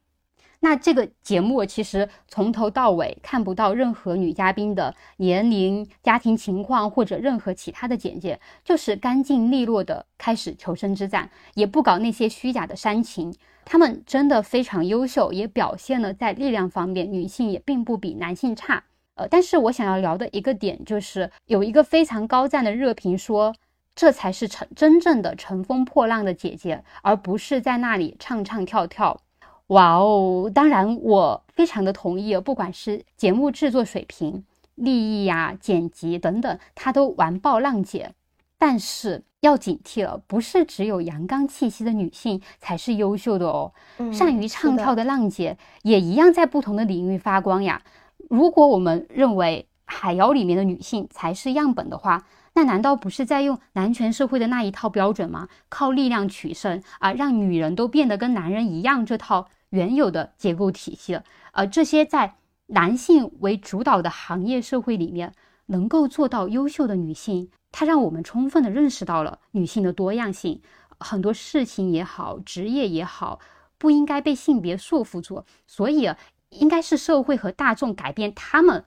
[0.60, 13.34] 那这个节目其实从头到尾看不到任何女嘉宾的年龄、家庭情况或者任何其他的简介，就是干净利落的开始求生之战，也不搞那些虚假的煽情。
[13.66, 18.84] 他们真的非常优秀，也表现了在力量方面，女性也并不比男性差。
[19.16, 23.54] 呃，但是我想要聊的一个点就是，有一个非常高赞的热评说，
[23.94, 29.20] 这才是乘真正的乘风破浪的姐姐，而不是在那里唱唱跳跳。
[29.68, 30.50] 哇哦！
[30.54, 38.12] 当然，我非常的同意，不管是节目制作水平、立意呀、剪辑等等，她都完爆浪姐。
[38.58, 44.96] 但是要警惕了，不是只有阳刚气息的女性才是优秀的哦，嗯善于唱跳的。
[44.96, 47.82] 的浪姐也一样在不同的领域发光呀。
[48.30, 55.48] 如果我们认为海妖里面的女性才是样本的话，那难道不是在用男权社会的那一套标准吗？
[55.68, 61.20] 靠力量取胜啊，让女人都变得跟男人一样，这套原有的结构体系，
[61.52, 62.36] 呃，这些在
[62.66, 65.34] 男性为主导的行业社会里面
[65.66, 70.62] 能够做到优秀的女性，它让我们充分的认识到了女性的多样性，
[71.00, 73.40] 很多事情也好，职业也好，
[73.78, 76.08] 不应该被性别束缚住，所以
[76.50, 78.84] 应该是社会和大众改变他们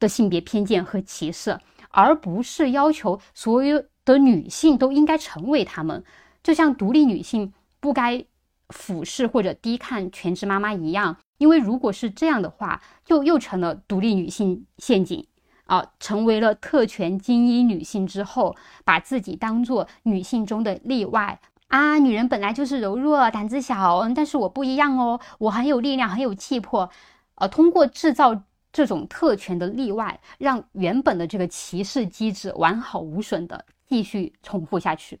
[0.00, 6.04] 的性别偏见和歧视，而不是要求所有的女性都应该成为他们。
[6.42, 8.24] 就像独立女性不该
[8.68, 15.26] 俯视或者低看全职妈妈一样，因为如果是这样的话，就又成了独立女性陷阱。
[15.66, 18.56] 啊，成为了特权精英女性之后，
[18.86, 21.38] 把自己当做女性中的例外。
[21.66, 26.88] 啊，女人本来就是柔弱、胆子小，但是我不一样哦，我很有力量、很有气魄，
[27.34, 35.18] 呃，通过制造这种特权的例外，让原本的这个歧视机制完好无损的继续重复下去。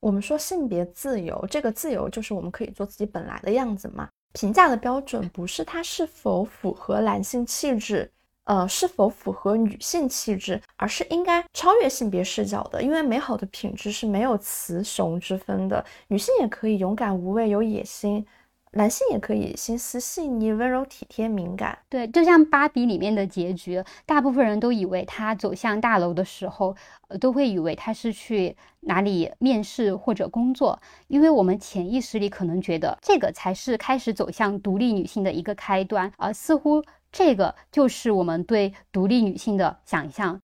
[0.00, 4.08] 我们说性别自由，这个自由就是我们可以做自己本来的样子嘛。
[4.32, 8.10] 评价的标准不是它是否符合男性气质，
[8.44, 12.82] 呃，是否符合女性气质，而是应该超越性别视角的。
[12.82, 18.24] 因为美好的品质是没有雌雄之分的，女性也可以勇敢无畏、有野心。
[18.72, 21.78] 男性也可以心思细腻、温柔体贴、敏感。
[21.88, 26.76] 对，就像芭比里面的结局，大部分人都以为他走向大楼的时候，
[27.08, 40.40] 呃，都会以为他是去哪里面试或者工作，因为我们潜意识里可能觉得这个才是开始走向独立女性的一个开端，而似乎这个就是我们对独立女性的想象。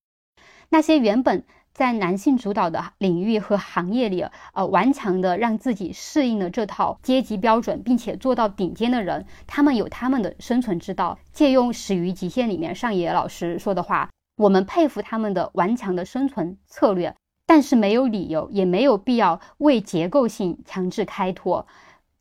[0.70, 1.44] 那些原本。
[1.76, 4.24] 在男性主导的领域和行业里，
[4.54, 11.18] 呃，顽强的让自己适应了这套阶级标准，并且做到顶尖的人，他们有他们的生存之道。
[11.32, 14.08] 借用《始于极限》里面上野老师说的话，
[14.38, 17.14] 我们佩服他们的顽强的生存策略，
[17.46, 21.66] 但是没有理由，也没有必要为结构性强制开脱。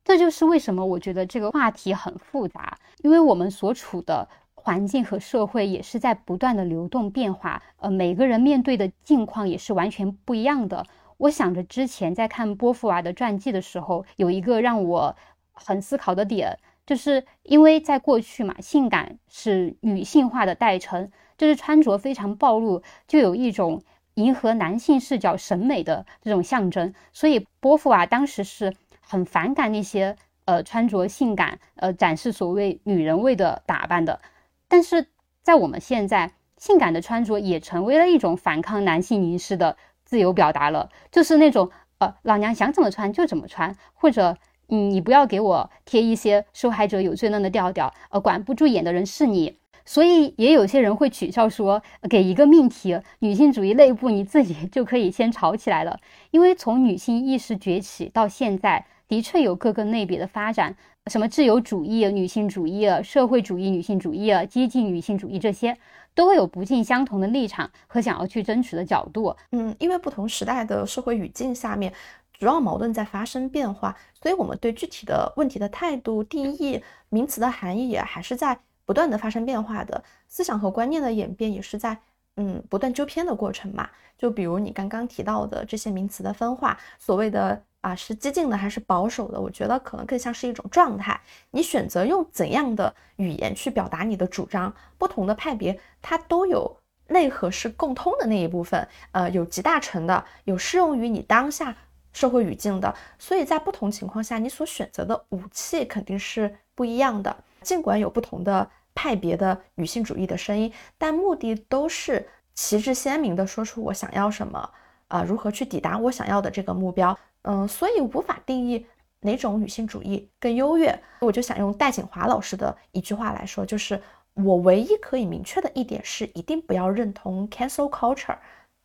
[0.03, 4.27] 这就是为什么我觉得这个话题很复杂，因为我们所处的。
[4.65, 10.83] 环境和社会也是在不断的流动变化，呃，每个人面对的境况也是完全不一样的。
[11.17, 15.15] 我想着之前在看波伏娃的传记的时候，有一个让我
[15.53, 23.83] 很思考的点，就是因为在过去嘛，性感是女性化的代称，就是穿着非常暴露，就有一种
[24.15, 34.19] 迎合男性视角审美的这种象征，所以波伏娃当时是很反感那些呃穿着性感、呃展示所谓女人味的打扮的。
[34.67, 35.07] 但是
[35.41, 44.37] 在我们现在，性感的穿着也成为了一种反抗男性凝视的自由表达了，就是那种呃，老娘想怎么穿就怎么穿，或者
[44.69, 49.59] 嗯，你不要给我贴一些受害者有罪论的调调，呃，管不住眼的人是你。
[49.87, 55.99] 所以也有些人会取笑说，给一个命题，女性主义内部你自己就可以先吵起来了，
[56.31, 60.75] 因为从女性意识崛起到现在，的确有各个类别的发展。
[61.11, 65.77] 什么自由主义、女性主义、社会主义、女性主义、激进女性主义，这些
[66.15, 69.35] 都会有不尽相同的立场和想要去争取的角度。
[69.51, 71.93] 嗯，因为不同时代的社会语境下面，
[72.33, 80.03] 主要矛盾在发生变化，所以我们对具体的问题的态度、定义、名词的含义也还是在不断的发生变化的。
[80.27, 81.95] 思想和观念的演变也是在
[82.37, 83.87] 嗯不断纠偏的过程嘛。
[84.17, 87.61] 就比如你刚刚提到的这些名词的分化，所谓的。
[87.85, 89.39] 啊，是激进的还是保守的？
[89.39, 91.21] 我觉得可能更像是一种状态。
[91.51, 96.77] 你选择用怎样的语言去表达你的主张，不同的派别它都有
[97.09, 101.75] 内核是共通的那一部分，呃，有集大成的，有适用于你当下
[102.11, 102.91] 社会语境的。
[103.19, 107.37] 所以在不同情况下，你所选择的武器肯定是不一样的。
[107.61, 114.67] 尽管有不同的派别的女性主义的声音，但目的都是旗帜鲜明的说出我想要什么，
[115.07, 117.15] 啊，如何去抵达我想要的这个目标。
[117.47, 118.85] 嗯，所以无法定义
[119.19, 120.99] 哪种女性主义更优越。
[121.21, 124.01] 我就想用戴锦华老师的一句话来说，就是
[124.33, 128.35] 我唯一可以明确的一点是，一定不要认同 cancel culture，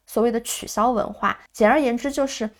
[0.06, 1.40] 所谓的取消文化。
[1.52, 2.50] 简而言之，就是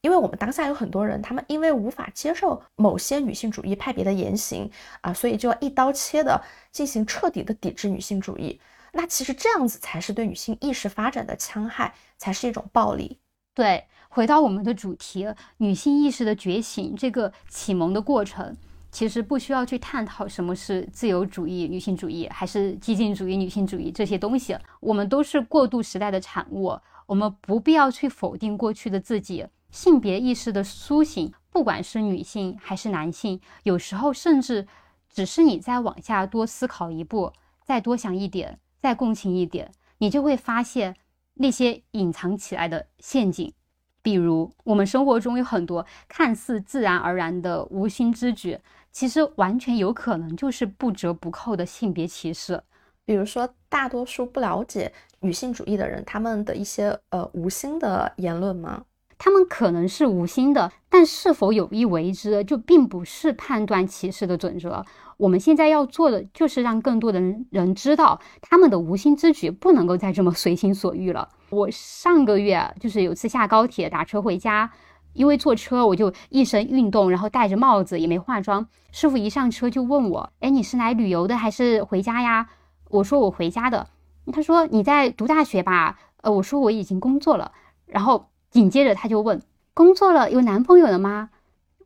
[0.00, 4.68] 因为我们当下有很多人，他们因为无法接受某些女性主义派别的言行
[5.02, 6.42] 啊，所以就要一刀切的
[6.72, 8.60] 进行彻底的抵制女性主义。
[8.92, 13.18] 那其实这样子才是对女性意识发展的戕害，才是一种暴力。
[13.54, 13.84] 对。
[14.14, 18.56] 回到我们的主题，女性意识的觉醒这个启蒙的过程，
[18.92, 24.56] 其实不需要去探讨什么是自由主义女性主义，还是激进主义女性主义这些东西。
[24.78, 29.44] 我们都是过渡时代的产物，我们不必要去否定过去的自己。
[29.72, 34.68] 性别意识的苏醒，不管是女性还是男性，有时候甚至
[35.12, 37.32] 只是你再往下多思考一步，
[37.64, 40.94] 再多想一点，再共情一点，你就会发现
[41.34, 43.52] 那些隐藏起来的陷阱。
[44.04, 48.58] 比如，我们生活中有很多看似自然而然的无心之举，
[48.92, 52.62] 其实完全有可能就是不折不扣的性别歧视。
[53.06, 58.84] 比如说，大多数不了解女性主义的人，他们的一些呃无心的言论吗？
[59.18, 64.84] 他们可能是无心的，但是否有意为之，就并不是判断歧视的准则。
[65.16, 71.28] 我们现在要做的，就是让更多的人知道，他们的无心之举不能够再这么随心所欲了。
[71.50, 74.72] 我上个月就是有次下高铁打车回家，
[75.12, 78.66] 因为坐车我就一身运动，然后戴着帽子也没化妆。
[78.90, 82.48] 师傅一上车就问我：“哎，你是来旅游的还是回家呀？”
[82.90, 83.86] 我说：“我回家的。”
[84.32, 87.52] 他说：“你在读大学吧？”呃，我说：“我已经工作了。”
[87.86, 89.42] 然后紧接着他就问
[89.74, 91.30] ：“工作了有男朋友了吗？”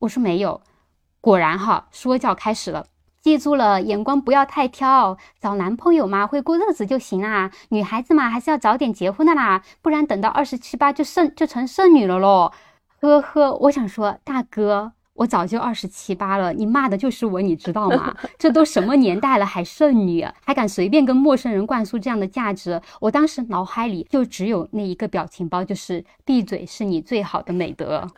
[0.00, 0.60] 我说：“没有。”
[1.18, 2.84] 果然哈，说教开始了。
[3.22, 7.50] 记住了，眼光不要太挑，找男朋友嘛，会过日子就行啦。
[7.70, 12.52] 女孩子嘛，还是要早点结婚的啦，不然等到二十七八就剩就成剩女了喽。
[13.00, 18.16] 呵呵，我想说，大哥，我早就二十七八了，你骂的就是我，你知道吗？
[18.38, 22.80] 这都什么年代了，还剩女，还敢随便跟陌生人灌输这样的价值？
[23.00, 28.08] 我当时脑海里就只有那一个表情包，就是闭嘴是你最好的美德。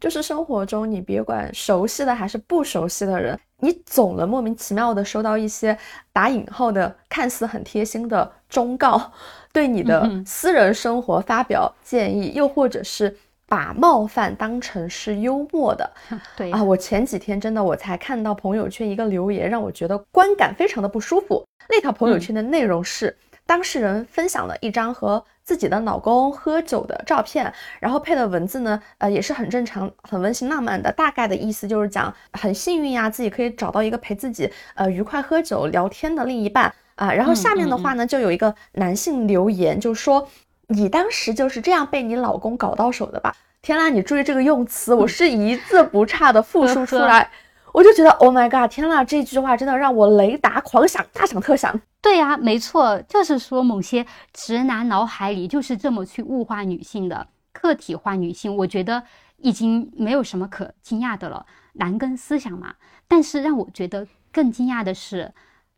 [0.00, 5.78] 就是生活中，你别管熟悉的还是不熟悉的人，你总能莫名其妙的收到一些
[6.12, 9.12] 打引号的看似很贴心的忠告，
[9.50, 13.16] 对你的私人生活发表建议，又或者是
[13.46, 15.90] 把冒犯当成是幽默的。
[16.36, 21.44] 对啊，我前几天真的我才看到朋友圈一个留言，让我觉得观感非常的不舒服。
[21.68, 23.16] 那条朋友圈的内容是。
[23.46, 30.90] 当事人分享了一张和自己的老公喝酒的照片，然后配的文字呢，呃，也是很正常、很温馨浪漫的。
[30.90, 37.12] 大概的意思就是讲很幸运呀，自己可以找到一个陪自己呃愉快喝酒聊天的另一半啊。
[37.12, 40.26] 然后下面的话呢，就有一个男性留言，就说
[40.68, 43.34] 你当时就是这样被你老公搞到手的吧？
[43.62, 47.30] 天啦，你注意这个用词，我是一字不差的复述出来，
[47.72, 51.80] 我就觉得 Oh my god，天啦，这句话真的让我雷达狂响，大响特响。
[52.02, 59.02] 对呀，没错，就是说某些直男脑海里就是这么去物化女性的，客体化女性，我觉得
[59.38, 62.74] 已经没有什么可惊讶的了，男根思想嘛。
[63.08, 65.32] 但是让我觉得更惊讶的是，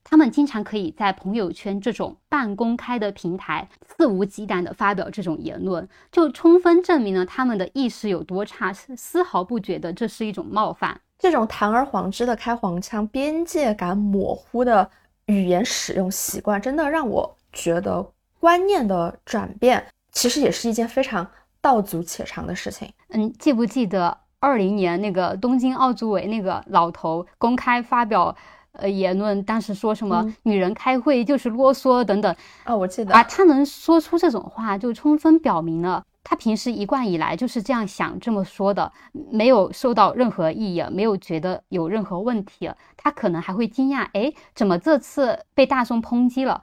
[0.09, 11.01] 他们经常可以在朋友圈这种半公开的平台肆无忌惮地发表这种言论，就充分证明了他们的意识有多差，是丝毫不觉得这是一种冒犯。
[11.19, 14.89] 这种堂而皇之的开黄腔，边界感模糊的。
[15.29, 21.27] 语言使用习惯真的让我觉得观念的转变，其实也是一件非常
[21.61, 22.89] 道阻且长的事情。
[23.09, 28.37] 嗯，记不记得二零年那个东京奥组委那个老头公开发表
[28.79, 32.75] 呃言论，当时说什么女人开会就是啰嗦等等啊？
[32.75, 36.05] 我记得啊，他能说出这种话，就充分表明了。
[36.29, 38.93] 他平时一贯以来就是这样想这么说的，
[39.31, 42.69] 没有受到任何异议，没有觉得有任何问题。
[42.97, 46.63] 他可能还会惊讶，哎，怎么这次被大众抨击了？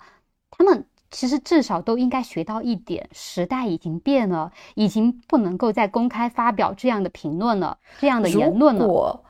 [0.52, 8.82] 他们其实至少都应该学到一点，时代已经变了，已经不能够再公开发表这样的评论了，这样的言论了。
[8.82, 9.24] 如果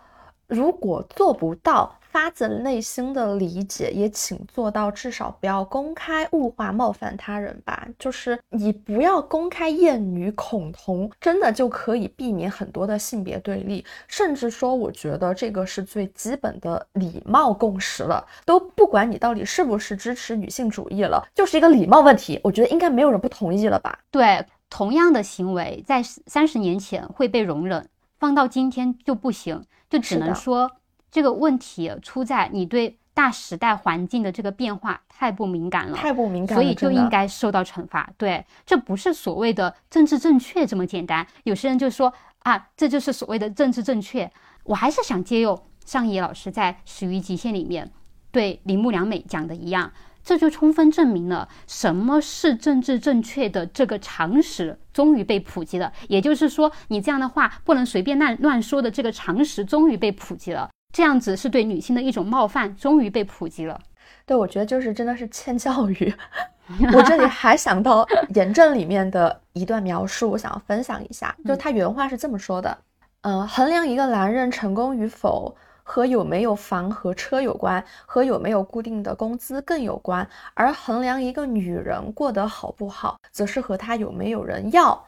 [0.47, 1.99] 如果做不到。
[2.13, 7.87] 发自内心的理解，也请做到至少不要公开物化冒犯他人吧。
[7.97, 13.83] 就是你不要公开厌女恐同，真的就可以避免很多的性别对立。
[14.07, 18.23] 甚至说，我觉得这个是最基本的礼貌共识了。
[18.45, 22.39] 都不管你到底是不是支持女性主义了，就是一个礼貌问题。
[22.43, 23.97] 我觉得应该没有人不同意了吧？
[24.11, 27.89] 对，同样的行为在三十年前会被容忍，
[28.19, 30.69] 放到今天就不行，就只能说。
[31.13, 38.09] 这个问题出在你对大时代环境的这个变化太不敏感了，太不敏感，所以就应该受到惩罚。
[38.17, 41.25] 对，这不是所谓的政治正确这么简单。
[41.43, 44.27] 有些人就说啊，这就是所谓的政治正确。
[44.63, 47.91] 我还是想借用上野老师在《始于极限》里面
[48.31, 49.91] 对铃木良美讲的一样，
[50.23, 55.93] 这就充分证明了什么是政治正确的这个常识终于被普及了。
[56.07, 60.67] 也就是说，你这样的话不能随便乱乱说的这个常识终于被普及了。
[60.93, 63.77] 这样子是对女性的一种冒犯，终于被普及了。
[64.25, 66.13] 对，我觉得就是真的是欠教育。
[66.93, 71.35] 我这里还想到炎症里面的一段描述，我想要分享一下。
[71.43, 72.77] 就他原话是这么说的：
[73.21, 85.03] 嗯，衡量一个男人成功与否和有没有房和车有关，和有没有固定的工资更有关；而衡量一个女人过得好不好，则是和她有没有人要。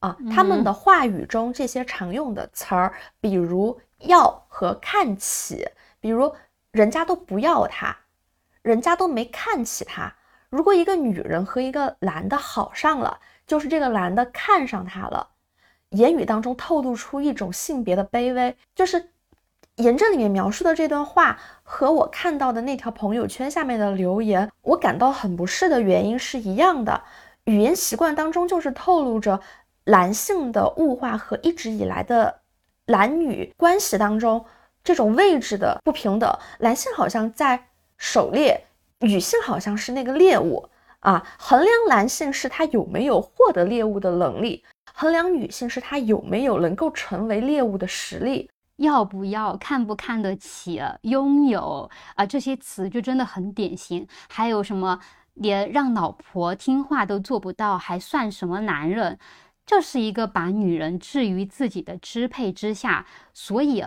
[0.00, 3.78] 啊，他们的话语中这些常用的词儿，比如。
[3.98, 5.68] 要和看起，
[6.00, 6.34] 比如
[6.70, 7.96] 人家都不要他，
[8.62, 10.14] 人家都没看起他。
[10.48, 15.28] 如果一个女人和一个男的好上了，就是这个男的看上她了。
[15.90, 19.10] 言语当中透露出一种性别的卑微，就是
[19.76, 27.02] 言这里面描述的这段话和我看到的那条朋友圈下面的留言，我感到很不适的原因是一样的。
[27.44, 29.40] 语言习惯当中就是透露着
[29.84, 32.40] 男性的物化和一直以来的。
[32.86, 34.44] 男女关系当中
[34.84, 37.68] 这种位置的不平等，男性好像在
[37.98, 38.64] 狩猎，
[39.00, 40.68] 女性好像是那个猎物
[41.00, 41.26] 啊。
[41.38, 44.62] 衡量男性是他有没有获得猎物的能力，
[44.94, 48.48] 衡量女性是他有没有能够成为猎物的实力。
[48.76, 52.26] 要不要看不看得起拥有啊？
[52.26, 54.06] 这些词就真的很典型。
[54.28, 55.00] 还有什么
[55.32, 59.18] 连让老婆听话都做不到，还算什么男人？
[59.66, 63.04] 这是一个把女人置于自己的支配之下，
[63.34, 63.84] 所以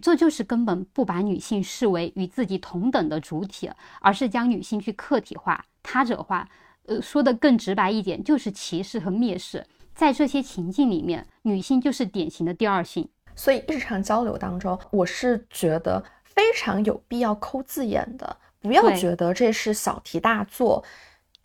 [0.00, 3.70] 这就是根本不把女性视为与自己同等的主体，
[4.00, 6.48] 而是将女性去客体化、他者化。
[6.86, 9.66] 呃，说的更直白一点，就是歧视和蔑视。
[9.94, 13.06] 在这些情境里面，女性就是典型的第二性。
[13.36, 20.82] 所以日常交流当中，我是觉得非常有必要抠字眼的，不要觉得这是小题大做，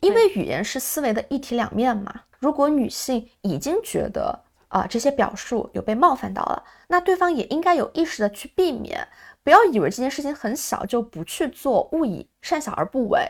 [0.04, 2.14] 因为语言是思维的一体两面嘛。
[2.40, 4.38] 如果女性已经觉得
[4.68, 9.08] 啊这些表述有被冒犯到了，那对方也应该有意识的去避免，
[9.44, 13.22] 不要以为这件事情很小就不去做，勿以善小而不为。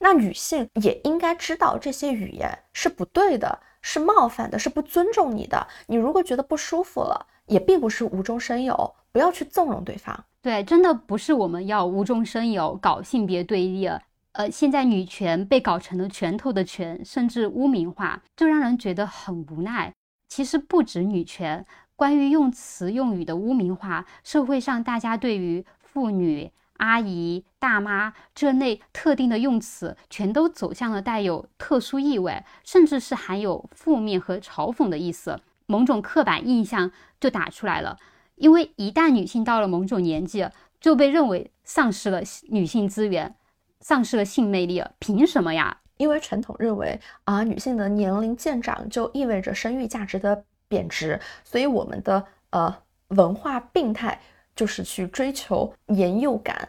[0.00, 5.66] 那女性也应该知道这些语言是不对的，是冒犯的，是不尊重你的。
[5.86, 7.26] 你如果觉得不舒服了。
[7.46, 10.24] 也并不是无中生有，不要去纵容对方。
[10.40, 13.90] 对，真的不是我们要无中生有搞性别对立。
[14.32, 19.92] 呃，现在女权被搞成了拳头的拳，甚至污名化，就让人觉得很无奈。
[20.28, 35.38] 其实不止女权，关于用词用语的污名化，社会上大家对于妇女、阿姨、大妈这类特定的用词，全都走向了带有特殊意味，甚至是含有负面和嘲讽的意思。
[35.66, 37.98] 某种刻板印象就打出来了，
[38.36, 40.48] 因为一旦女性到了某种年纪，
[40.80, 43.34] 就被认为丧失了女性资源，
[43.82, 45.76] 丧失了性魅力了，凭什么呀？
[45.98, 52.74] 因为传统认为啊，女性的年龄渐长就意味着生育价值的贬值，所以我们的呃
[53.08, 54.18] 文化病态
[54.56, 56.68] 就是去追求年幼感，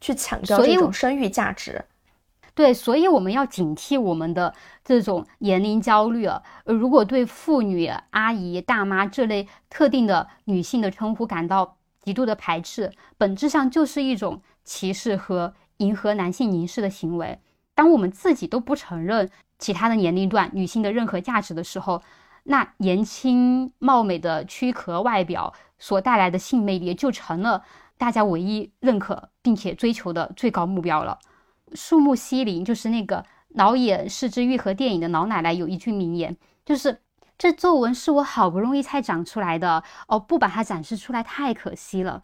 [0.00, 1.82] 去强调这种生育价值。
[2.54, 17.38] 对，所以我们要警惕我们的这种年龄焦虑啊，如果对妇女、阿姨、大妈这类特定的女性的称呼感到极度的排斥，本质上就是一种歧视和迎合男性凝视的行为。
[17.74, 19.28] 当我们自己都不承认
[19.58, 22.02] 其他的年龄段女性的任何价值的时候，
[22.44, 27.62] 那年轻貌美的躯壳外表所带来的性魅力就成了
[27.98, 31.18] 大家唯一认可并且追求的最高目标了。
[31.74, 37.00] 树木希林就是那个老演《视之愈合》电影的老奶奶，有一句名言，就是
[37.38, 42.22] 这皱纹是我好不容易才长出来的哦，不把它展示出来太可惜了。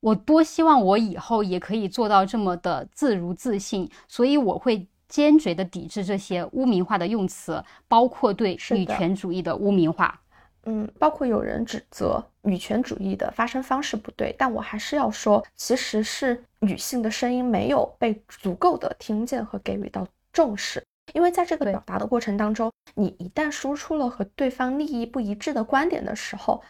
[0.00, 10.20] 我多希望我以后也可以做到这么的自如自信，所以我会坚决的抵制这些污名化的用词，包括对女权主义的污名化。
[10.64, 20.82] 嗯，包括有人指责女权主义的发声方式不对，但我还是要说，其实是女性的声音没有被足够的听见和给予到重视。
[21.14, 26.62] 因为在这个表达的过程当中，你一旦输出了和对方利益不一致的观点的时候，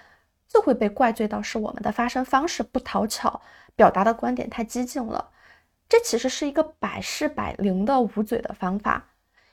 [0.50, 3.40] 就会被怪罪到是我们的发声方式不讨巧，
[3.74, 5.30] 表达的观点太激进了。
[5.88, 9.06] 这其实是一个百试百灵的捂嘴的方法。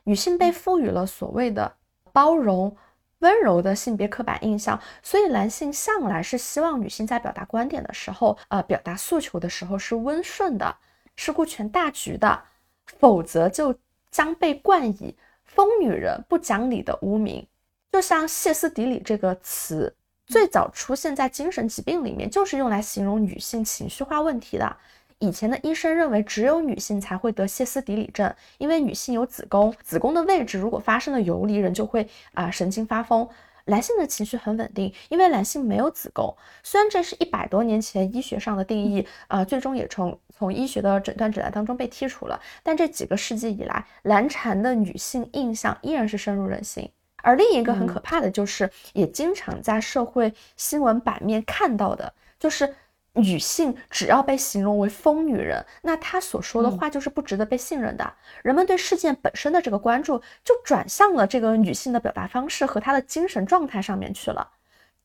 [0.04, 1.76] 女性被赋予了所谓的
[2.12, 2.76] 包容。
[3.22, 10.78] 温柔的性别刻板印象，所以男性向来是希望女性在表达观点的时候，呃，表达诉求的时候是温顺的，
[11.16, 12.44] 是顾全大局的，
[12.86, 13.74] 否则就
[14.12, 17.48] 将被冠以疯女人、不讲理的污名。
[17.92, 19.96] 就像歇斯底里这个词，
[20.28, 24.78] 最早出现在精神疾病里面，就是用来形容女性情绪化问题的。
[25.20, 33.28] 以前的医生认为，只有女性才会得歇斯底里症，因为女性有子宫，子宫的位置如果发生了游离，人就会啊神经发疯。
[33.66, 36.36] 男性的情绪很稳定，因为男性没有子宫。
[36.62, 42.40] 虽然这是一百多年前医学上的定义，啊，最终也从从医学的诊断指南当中被剔除了。
[42.64, 46.90] 但这几个世纪以来，难缠的女性印象依然是深入人心。
[47.28, 52.74] 而另一个很可怕的就是，也经常在社会新闻版面看到的，就是。
[53.20, 58.14] 女性只要被形容为疯女人，那她所说的话就是不值得被信任的。
[58.44, 64.52] 人们对事件本身的这个关注就转向了这个女性的表达方式和她的精神状态上面去了，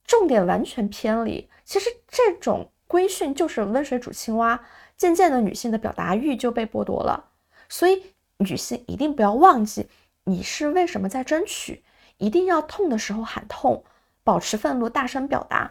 [0.05, 1.49] 重点完全偏离。
[1.65, 4.61] 其实这种规训就是温水煮青蛙，
[4.95, 7.31] 渐渐的女性的表达欲就被剥夺了。
[7.71, 8.03] 所以
[8.37, 9.89] 女性一定不要忘记，
[10.25, 11.83] 你是为什么在争取，
[12.19, 13.85] 一定要痛的时候喊痛，
[14.25, 15.71] 保持愤怒，大声表达。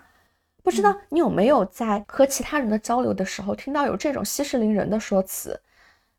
[0.63, 5.59] 不知道你有没有在和其他人的交流的时候听到有这种息事宁人的说辞？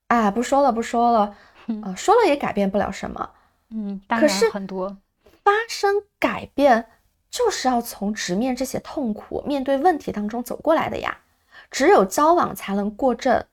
[0.09, 1.37] 哎，不说了，不说了，
[1.83, 3.31] 啊，说了也改变不了什么。
[3.71, 4.97] 嗯，可是很多
[5.45, 6.87] 发生改变
[7.31, 11.19] 就是要从直面这些痛苦、面对问题当中走过来的呀。
[11.71, 13.47] 只有交往才能过正，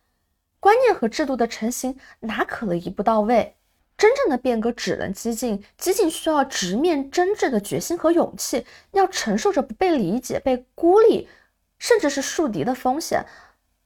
[0.60, 3.56] 观念和制度的成型哪可能一步到位？
[4.00, 11.28] 真正的变革只能激进，激进需要直面真挚的决心和勇气，要承受着不被理解、被孤立，
[11.78, 13.26] 甚至是树敌的风险。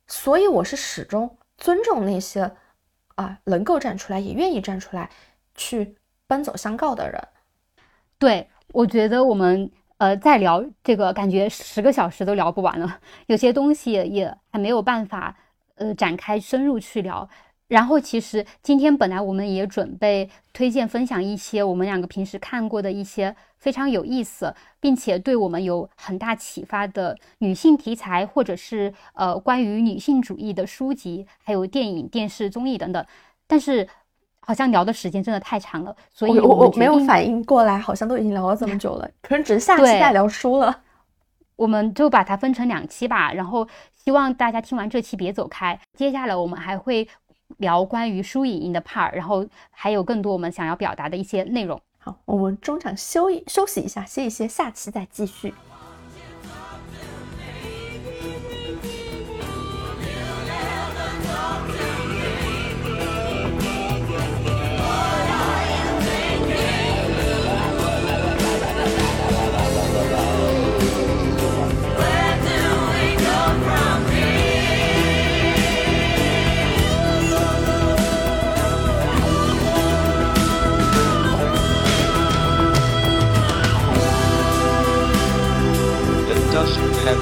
[0.05, 2.51] 所以，我是始终尊重那些
[3.16, 5.09] 啊能够站出来，也愿意站出来
[5.55, 5.95] 去
[6.28, 7.20] 奔走相告的人。
[8.20, 15.36] 对，我觉得我们呃再聊这个，感觉十个小时都聊不完了，有些东西也还没有办法
[15.74, 17.28] 呃展开深入去聊。
[17.74, 33.03] 然后，其实今天本来我们也准备推荐分享一些我们两个平时看过的一些非常有意思，并且对我们有很大启发的女性题材，或者是呃关于女性主义的书籍，还有电影、电视、综艺等等。
[33.47, 33.88] 但是
[34.41, 40.82] 好像聊的时间真的太长了，所以我 我没有反应过来，好像都已经聊了这么久了，可能只是下期再聊书了。
[41.55, 43.67] 我们就把它分成两期吧，然后
[44.03, 47.07] 希望大家听完这期别走开，接下来我们还会。
[47.58, 51.80] 聊关于书影音的 part，然后还有更多我们想要表达的一些内容。
[51.97, 55.54] 好，我们中场休一休息一下，歇一歇，下期再继续。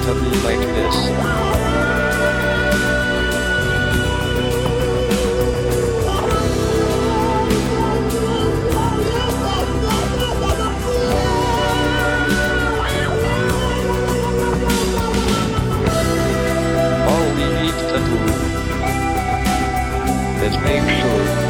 [0.00, 1.42] have like this.
[20.42, 21.41] Let's make sure